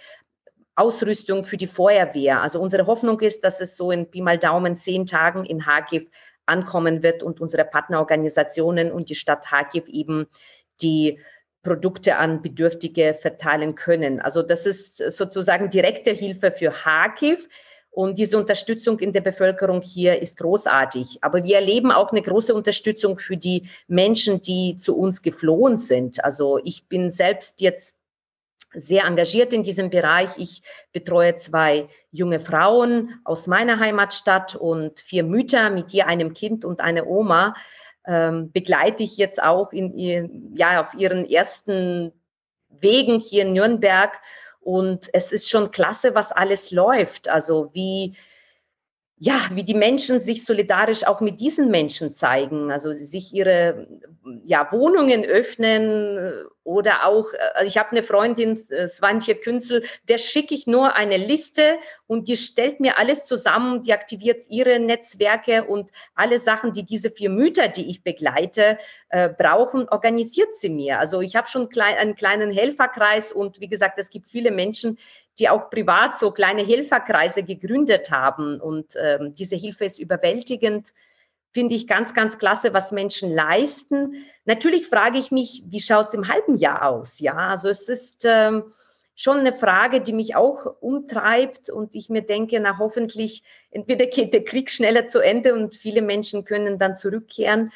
[0.74, 2.40] Ausrüstung für die Feuerwehr.
[2.40, 6.10] Also unsere Hoffnung ist, dass es so in Pi mal Daumen zehn Tagen in Hagiv
[6.50, 10.26] ankommen wird und unsere Partnerorganisationen und die Stadt Kharkiv eben
[10.82, 11.18] die
[11.62, 14.20] Produkte an Bedürftige verteilen können.
[14.20, 17.48] Also das ist sozusagen direkte Hilfe für Kharkiv.
[17.92, 21.18] Und diese Unterstützung in der Bevölkerung hier ist großartig.
[21.22, 26.24] Aber wir erleben auch eine große Unterstützung für die Menschen, die zu uns geflohen sind.
[26.24, 27.99] Also ich bin selbst jetzt
[28.72, 30.30] sehr engagiert in diesem Bereich.
[30.36, 36.64] Ich betreue zwei junge Frauen aus meiner Heimatstadt und vier Mütter mit je einem Kind
[36.64, 37.54] und einer Oma.
[38.06, 42.12] Ähm, begleite ich jetzt auch in ihr, ja, auf ihren ersten
[42.68, 44.18] Wegen hier in Nürnberg.
[44.60, 47.28] Und es ist schon klasse, was alles läuft.
[47.28, 48.16] Also wie
[49.22, 53.86] ja, wie die Menschen sich solidarisch auch mit diesen Menschen zeigen, also sich ihre
[54.44, 56.32] ja, Wohnungen öffnen äh,
[56.64, 61.18] oder auch, also ich habe eine Freundin, äh, Swantje Künzel, der schicke ich nur eine
[61.18, 66.84] Liste und die stellt mir alles zusammen, die aktiviert ihre Netzwerke und alle Sachen, die
[66.84, 68.78] diese vier Mütter, die ich begleite,
[69.10, 70.98] äh, brauchen, organisiert sie mir.
[70.98, 74.96] Also ich habe schon klein, einen kleinen Helferkreis und wie gesagt, es gibt viele Menschen,
[75.40, 78.60] die auch privat so kleine Helferkreise gegründet haben.
[78.60, 80.92] Und ähm, diese Hilfe ist überwältigend.
[81.52, 84.14] Finde ich ganz, ganz klasse, was Menschen leisten.
[84.44, 87.18] Natürlich frage ich mich, wie schaut es im halben Jahr aus?
[87.18, 88.64] Ja, also es ist ähm,
[89.16, 94.32] schon eine Frage, die mich auch umtreibt und ich mir denke, na hoffentlich, entweder geht
[94.32, 97.72] der Krieg schneller zu Ende und viele Menschen können dann zurückkehren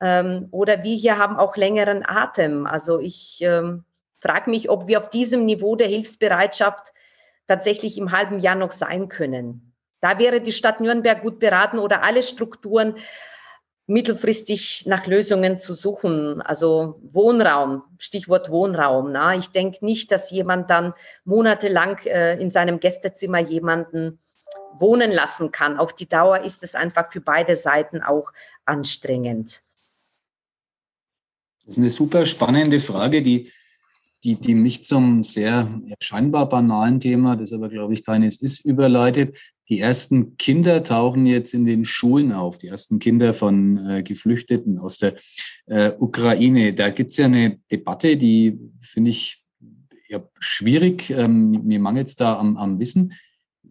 [0.00, 2.66] ähm, oder wir hier haben auch längeren Atem.
[2.66, 3.84] Also ich ähm,
[4.18, 6.92] frage mich, ob wir auf diesem Niveau der Hilfsbereitschaft
[7.46, 9.72] tatsächlich im halben Jahr noch sein können.
[10.00, 12.96] Da wäre die Stadt Nürnberg gut beraten oder alle Strukturen
[13.86, 16.42] mittelfristig nach Lösungen zu suchen.
[16.42, 19.12] Also Wohnraum, Stichwort Wohnraum.
[19.12, 19.36] Na?
[19.36, 20.92] Ich denke nicht, dass jemand dann
[21.24, 24.18] monatelang äh, in seinem Gästezimmer jemanden
[24.78, 25.78] wohnen lassen kann.
[25.78, 28.32] Auf die Dauer ist es einfach für beide Seiten auch
[28.64, 29.62] anstrengend.
[31.60, 33.50] Das ist eine super spannende Frage, die
[34.24, 39.36] die, die mich zum sehr scheinbar banalen Thema, das aber, glaube ich, keines ist, überleitet.
[39.68, 44.78] Die ersten Kinder tauchen jetzt in den Schulen auf, die ersten Kinder von äh, Geflüchteten
[44.78, 45.14] aus der
[45.66, 46.72] äh, Ukraine.
[46.74, 49.44] Da gibt es ja eine Debatte, die finde ich
[50.08, 51.10] ja, schwierig.
[51.10, 53.12] Ähm, mir mangelt es da am, am Wissen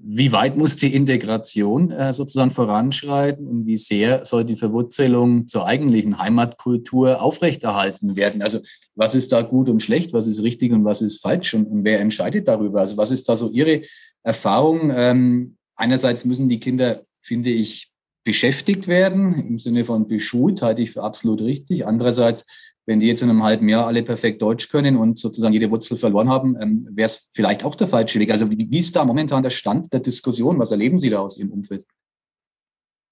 [0.02, 5.66] wie weit muss die Integration äh, sozusagen voranschreiten und wie sehr soll die Verwurzelung zur
[5.66, 8.42] eigentlichen Heimatkultur aufrechterhalten werden?
[8.42, 8.60] Also
[8.96, 11.84] was ist da gut und schlecht, was ist richtig und was ist falsch und, und
[11.84, 12.82] wer entscheidet darüber?
[12.82, 13.82] Also was ist da so Ihre
[14.24, 14.92] Erfahrung?
[14.96, 17.92] Ähm, einerseits müssen die Kinder, finde ich,
[18.24, 21.86] beschäftigt werden, im Sinne von beschult, halte ich für absolut richtig.
[21.86, 25.72] Andererseits wenn die jetzt in einem halben Jahr alle perfekt Deutsch können und sozusagen jede
[25.72, 28.32] Wurzel verloren haben, ähm, wäre es vielleicht auch der falsche Weg.
[28.32, 30.60] Also wie, wie ist da momentan der Stand der Diskussion?
[30.60, 31.86] Was erleben Sie da aus Ihrem Umfeld?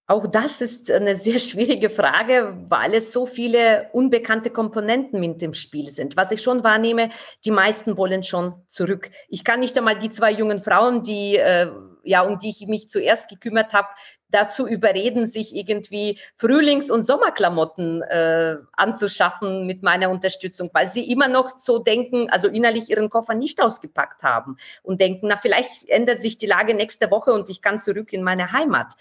[0.06, 5.54] Auch das ist eine sehr schwierige Frage, weil es so viele unbekannte Komponenten mit dem
[5.54, 6.18] Spiel sind.
[6.18, 7.10] Was ich schon wahrnehme,
[7.46, 9.10] die meisten wollen schon zurück.
[9.30, 11.72] Ich kann nicht einmal die zwei jungen Frauen, die äh,
[12.04, 13.88] ja um die ich mich zuerst gekümmert habe,
[14.34, 21.28] dazu überreden, sich irgendwie Frühlings- und Sommerklamotten äh, anzuschaffen mit meiner Unterstützung, weil sie immer
[21.28, 26.22] noch so denken, also innerlich ihren Koffer nicht ausgepackt haben und denken, na vielleicht ändert
[26.22, 28.96] sich die Lage nächste Woche und ich kann zurück in meine Heimat.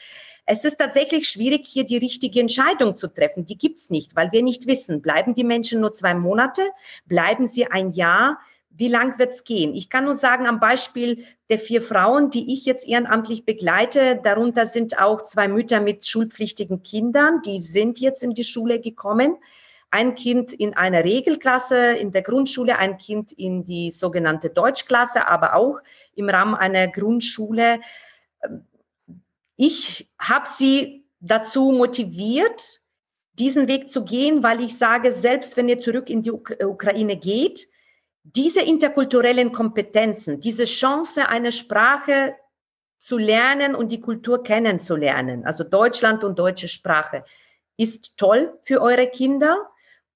[0.45, 3.47] Es ist tatsächlich schwierig, hier die richtige Entscheidung zu treffen.
[3.47, 6.62] Die gibt's nicht, weil wir nicht wissen, bleiben die Menschen nur zwei Monate,
[7.07, 8.38] bleiben sie ein Jahr,
[8.75, 9.75] wie lang wird's gehen?
[9.75, 14.67] Ich kann nur sagen, am Beispiel der vier Frauen, die ich jetzt ehrenamtlich begleite, darunter
[14.67, 19.37] sind auch zwei Mütter mit schulpflichtigen Kindern, die sind jetzt in die Schule gekommen.
[19.91, 25.55] Ein Kind in einer Regelklasse in der Grundschule, ein Kind in die sogenannte Deutschklasse, aber
[25.55, 25.81] auch
[26.15, 27.79] im Rahmen einer Grundschule.
[29.57, 32.81] Ich habe sie dazu motiviert,
[33.35, 37.69] diesen Weg zu gehen, weil ich sage, selbst wenn ihr zurück in die Ukraine geht,
[38.25, 42.35] diese interkulturellen Kompetenzen, diese Chance, eine Sprache
[42.99, 47.25] zu lernen und die Kultur kennenzulernen, also Deutschland und deutsche Sprache,
[47.77, 49.69] ist toll für eure Kinder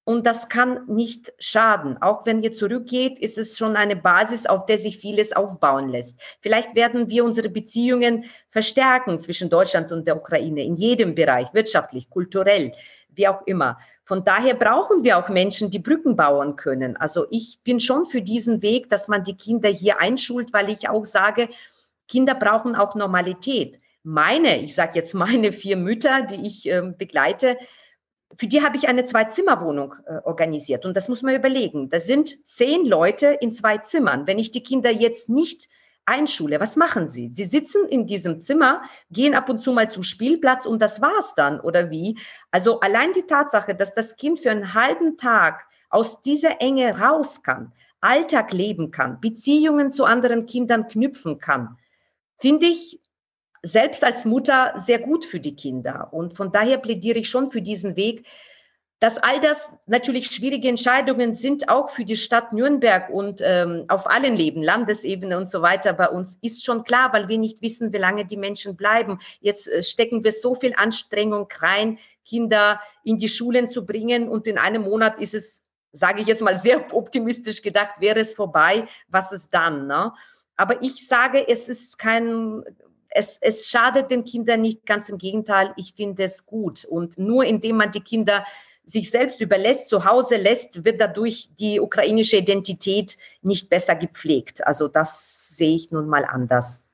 [0.04, 2.00] und das kann nicht schaden.
[2.00, 6.20] Auch wenn ihr zurückgeht, ist es schon eine Basis, auf der sich vieles aufbauen lässt.
[6.40, 12.08] Vielleicht werden wir unsere Beziehungen verstärken zwischen Deutschland und der Ukraine in jedem Bereich, wirtschaftlich,
[12.08, 12.72] kulturell,
[13.16, 13.78] wie auch immer.
[14.04, 16.96] Von daher brauchen wir auch Menschen, die Brücken bauen können.
[16.96, 20.88] Also ich bin schon für diesen Weg, dass man die Kinder hier einschult, weil ich
[20.88, 21.48] auch sage,
[22.08, 23.80] Kinder brauchen auch Normalität.
[24.02, 27.58] Meine, ich sage jetzt meine vier Mütter, die ich äh, begleite,
[28.36, 30.84] für die habe ich eine Zwei-Zimmer-Wohnung äh, organisiert.
[30.84, 31.90] Und das muss man überlegen.
[31.90, 34.26] Da sind zehn Leute in zwei Zimmern.
[34.26, 35.68] Wenn ich die Kinder jetzt nicht
[36.06, 37.30] einschule, was machen sie?
[37.34, 41.34] Sie sitzen in diesem Zimmer, gehen ab und zu mal zum Spielplatz und das war's
[41.34, 42.18] dann, oder wie?
[42.50, 47.42] Also allein die Tatsache, dass das Kind für einen halben Tag aus dieser Enge raus
[47.42, 51.76] kann, Alltag leben kann, Beziehungen zu anderen Kindern knüpfen kann,
[52.38, 53.00] finde ich
[53.62, 56.12] selbst als Mutter sehr gut für die Kinder.
[56.12, 58.26] Und von daher plädiere ich schon für diesen Weg.
[58.98, 64.08] Dass all das natürlich schwierige Entscheidungen sind, auch für die Stadt Nürnberg und ähm, auf
[64.08, 67.92] allen Leben, Landesebene und so weiter bei uns, ist schon klar, weil wir nicht wissen,
[67.92, 69.18] wie lange die Menschen bleiben.
[69.40, 74.46] Jetzt äh, stecken wir so viel Anstrengung rein, Kinder in die Schulen zu bringen und
[74.46, 78.88] in einem Monat ist es, sage ich jetzt mal sehr optimistisch gedacht, wäre es vorbei,
[79.08, 79.86] was ist dann?
[79.86, 80.12] Ne?
[80.56, 82.64] Aber ich sage, es ist kein,
[83.10, 86.86] es, es schadet den Kindern nicht, ganz im Gegenteil, ich finde es gut.
[86.86, 88.42] Und nur indem man die Kinder
[88.86, 94.66] sich selbst überlässt, zu Hause lässt, wird dadurch die ukrainische Identität nicht besser gepflegt.
[94.66, 96.86] Also das sehe ich nun mal anders.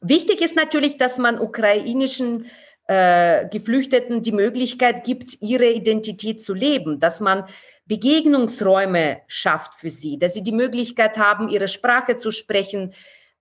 [0.00, 2.46] Wichtig ist natürlich, dass man ukrainischen
[2.86, 7.44] äh, Geflüchteten die Möglichkeit gibt, ihre Identität zu leben, dass man
[7.86, 12.94] Begegnungsräume schafft für sie, dass sie die Möglichkeit haben, ihre Sprache zu sprechen,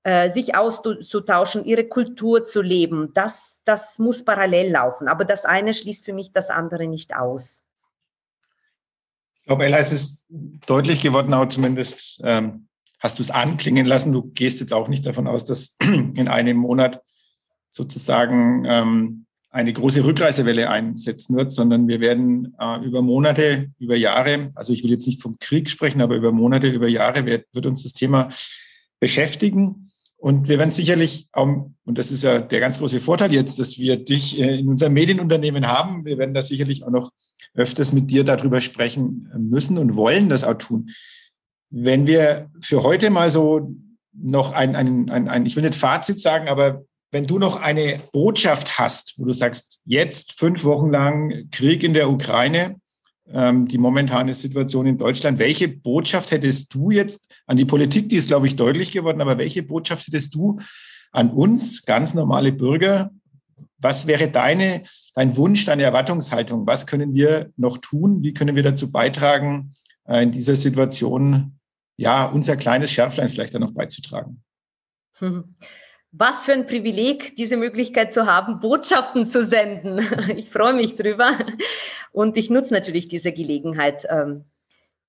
[0.05, 3.09] äh, sich auszutauschen, ihre Kultur zu leben.
[3.15, 5.07] Das, das muss parallel laufen.
[5.07, 7.63] Aber das eine schließt für mich das andere nicht aus.
[9.39, 10.25] Ich glaube, Ella, es ist
[10.67, 12.67] deutlich geworden, auch zumindest ähm,
[12.99, 14.13] hast du es anklingen lassen.
[14.13, 17.01] Du gehst jetzt auch nicht davon aus, dass in einem Monat
[17.71, 24.51] sozusagen ähm, eine große Rückreisewelle einsetzen wird, sondern wir werden äh, über Monate, über Jahre,
[24.53, 27.65] also ich will jetzt nicht vom Krieg sprechen, aber über Monate, über Jahre wird, wird
[27.65, 28.29] uns das Thema
[28.99, 29.91] beschäftigen.
[30.25, 34.03] Und wir werden sicherlich, und das ist ja der ganz große Vorteil jetzt, dass wir
[34.03, 37.11] dich äh, in unserem Medienunternehmen haben, wir werden da sicherlich auch noch
[37.53, 40.89] öfters mit dir darüber sprechen müssen und wollen das auch tun.
[41.69, 43.71] Wenn wir für heute mal so
[44.13, 48.01] noch ein, ein, ein, ein ich will nicht Fazit sagen, aber wenn du noch eine
[48.11, 52.81] Botschaft hast, wo du sagst, jetzt fünf Wochen lang Krieg in der Ukraine, ähm,
[53.27, 55.39] die momentane Situation in Deutschland.
[55.39, 59.39] Welche Botschaft hättest du jetzt an die Politik, die ist, glaube ich, deutlich geworden, aber
[59.39, 60.59] welche Botschaft hättest du
[61.11, 63.09] an uns, ganz normale Bürger?
[63.79, 64.83] Was wäre deine,
[65.15, 66.67] dein Wunsch, deine Erwartungshaltung?
[66.67, 68.21] Was können wir noch tun?
[68.21, 69.73] Wie können wir dazu beitragen,
[70.07, 71.59] äh, in dieser Situation,
[71.97, 74.43] ja, unser kleines Schärflein vielleicht dann noch beizutragen?
[76.17, 79.99] Was für ein Privileg, diese Möglichkeit zu haben, Botschaften zu senden.
[80.37, 81.37] Ich freue mich drüber
[82.13, 84.05] und ich nutze natürlich diese Gelegenheit.
[84.09, 84.45] Ähm,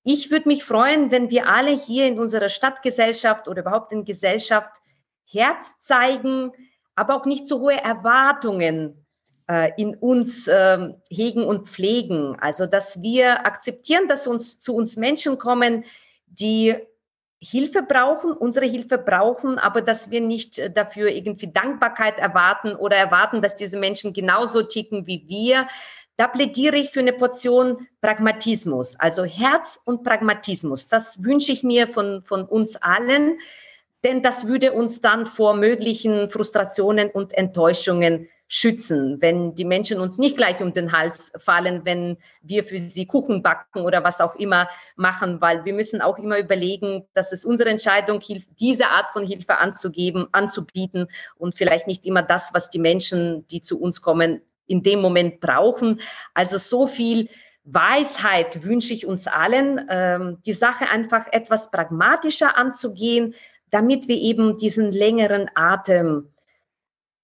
[0.03, 4.79] ich würde mich freuen, wenn wir alle hier in unserer Stadtgesellschaft oder überhaupt in Gesellschaft
[5.25, 6.51] Herz zeigen,
[6.97, 9.07] aber auch nicht so hohe Erwartungen
[9.49, 12.37] äh, in uns ähm, hegen und pflegen.
[12.41, 15.85] Also, dass wir akzeptieren, dass uns zu uns Menschen kommen,
[16.27, 16.75] die
[17.41, 22.97] Hilfe brauchen, unsere Hilfe brauchen, aber dass wir nicht äh, dafür irgendwie Dankbarkeit erwarten oder
[22.97, 25.67] erwarten, dass diese Menschen genauso ticken wie wir.
[26.17, 30.89] Da plädiere ich für eine Portion Pragmatismus, also Herz und Pragmatismus.
[30.89, 33.39] Das wünsche ich mir von, von uns allen,
[34.03, 40.19] denn das würde uns dann vor möglichen Frustrationen und Enttäuschungen schützen, wenn die Menschen uns
[40.19, 44.37] nicht gleich um den Hals fallen, wenn wir für sie Kuchen backen oder was auch
[44.37, 49.11] immer machen, weil wir müssen auch immer überlegen, dass es unsere Entscheidung hilft, diese Art
[49.11, 54.01] von Hilfe anzugeben, anzubieten und vielleicht nicht immer das, was die Menschen, die zu uns
[54.01, 56.01] kommen, in dem Moment brauchen.
[56.35, 57.29] Also so viel
[57.65, 63.35] Weisheit wünsche ich uns allen, ähm, die Sache einfach etwas pragmatischer anzugehen,
[63.71, 66.33] damit wir eben diesen längeren Atem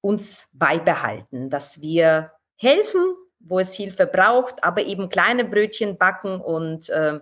[0.03, 6.91] uns beibehalten, dass wir helfen, wo es Hilfe braucht, aber eben kleine Brötchen backen und
[6.91, 7.21] äh,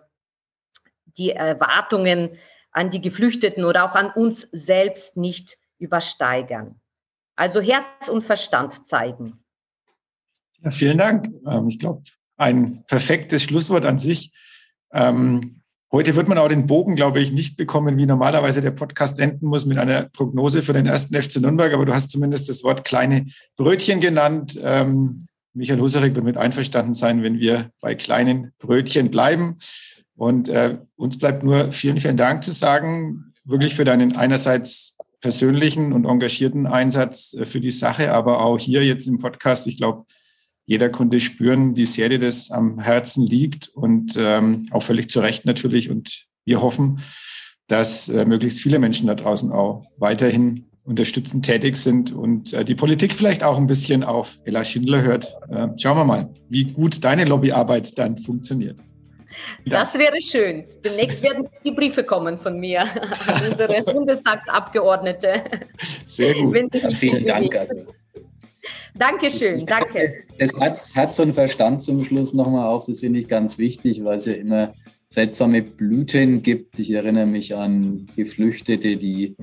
[1.16, 2.36] die Erwartungen
[2.72, 6.80] an die Geflüchteten oder auch an uns selbst nicht übersteigern.
[7.36, 9.42] Also Herz und Verstand zeigen.
[10.62, 11.28] Ja, vielen Dank.
[11.46, 12.02] Ähm, ich glaube,
[12.36, 14.32] ein perfektes Schlusswort an sich.
[14.92, 15.59] Ähm,
[15.92, 19.48] Heute wird man auch den Bogen, glaube ich, nicht bekommen, wie normalerweise der Podcast enden
[19.48, 21.72] muss mit einer Prognose für den ersten FC Nürnberg.
[21.74, 23.26] Aber du hast zumindest das Wort kleine
[23.56, 24.56] Brötchen genannt.
[24.62, 29.56] Ähm, Michael Husarek wird mit einverstanden sein, wenn wir bei kleinen Brötchen bleiben.
[30.16, 35.92] Und äh, uns bleibt nur vielen, vielen Dank zu sagen, wirklich für deinen einerseits persönlichen
[35.92, 39.66] und engagierten Einsatz äh, für die Sache, aber auch hier jetzt im Podcast.
[39.66, 40.04] Ich glaube,
[40.70, 45.18] jeder konnte spüren, wie sehr dir das am Herzen liegt und ähm, auch völlig zu
[45.18, 45.90] Recht natürlich.
[45.90, 47.00] Und wir hoffen,
[47.66, 52.76] dass äh, möglichst viele Menschen da draußen auch weiterhin unterstützend tätig sind und äh, die
[52.76, 55.36] Politik vielleicht auch ein bisschen auf Ella Schindler hört.
[55.50, 58.78] Äh, schauen wir mal, wie gut deine Lobbyarbeit dann funktioniert.
[59.64, 59.80] Ja.
[59.80, 60.66] Das wäre schön.
[60.84, 65.42] Demnächst werden die Briefe kommen von mir an unsere Bundestagsabgeordnete.
[66.06, 66.56] Sehr gut.
[66.96, 67.56] Vielen Dank.
[67.56, 67.74] Also.
[68.96, 70.24] Dankeschön, danke.
[70.38, 74.18] Das Herz, Herz und Verstand zum Schluss nochmal auf, das finde ich ganz wichtig, weil
[74.18, 74.74] es ja immer
[75.08, 76.78] seltsame Blüten gibt.
[76.78, 79.36] Ich erinnere mich an Geflüchtete, die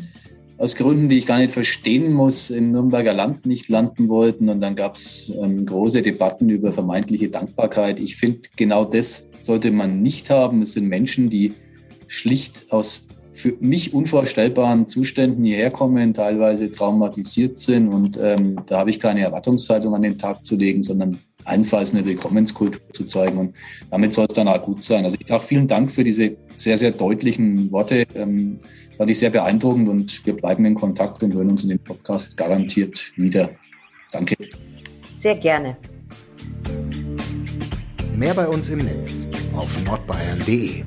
[0.58, 4.50] aus Gründen, die ich gar nicht verstehen muss, im Nürnberger Land nicht landen wollten.
[4.50, 8.00] Und dann gab es ähm, große Debatten über vermeintliche Dankbarkeit.
[8.00, 10.62] Ich finde, genau das sollte man nicht haben.
[10.64, 11.54] Es sind Menschen, die
[12.08, 13.07] schlicht aus
[13.38, 17.90] für mich unvorstellbaren Zuständen hierher kommen, teilweise traumatisiert sind.
[17.90, 22.04] Und ähm, da habe ich keine Erwartungshaltung an den Tag zu legen, sondern allenfalls eine
[22.04, 23.38] Willkommenskultur zu zeigen.
[23.38, 23.56] Und
[23.92, 25.06] damit soll es dann auch gut sein.
[25.06, 28.08] Also ich sage vielen Dank für diese sehr, sehr deutlichen Worte.
[28.16, 28.60] Ähm,
[28.98, 32.36] fand ich sehr beeindruckend und wir bleiben in Kontakt und hören uns in den Podcast
[32.38, 33.52] garantiert wieder.
[34.12, 34.36] Danke.
[35.18, 35.78] Sehr gerne.
[38.16, 40.84] Mehr bei uns im Netz auf nordbayern.de.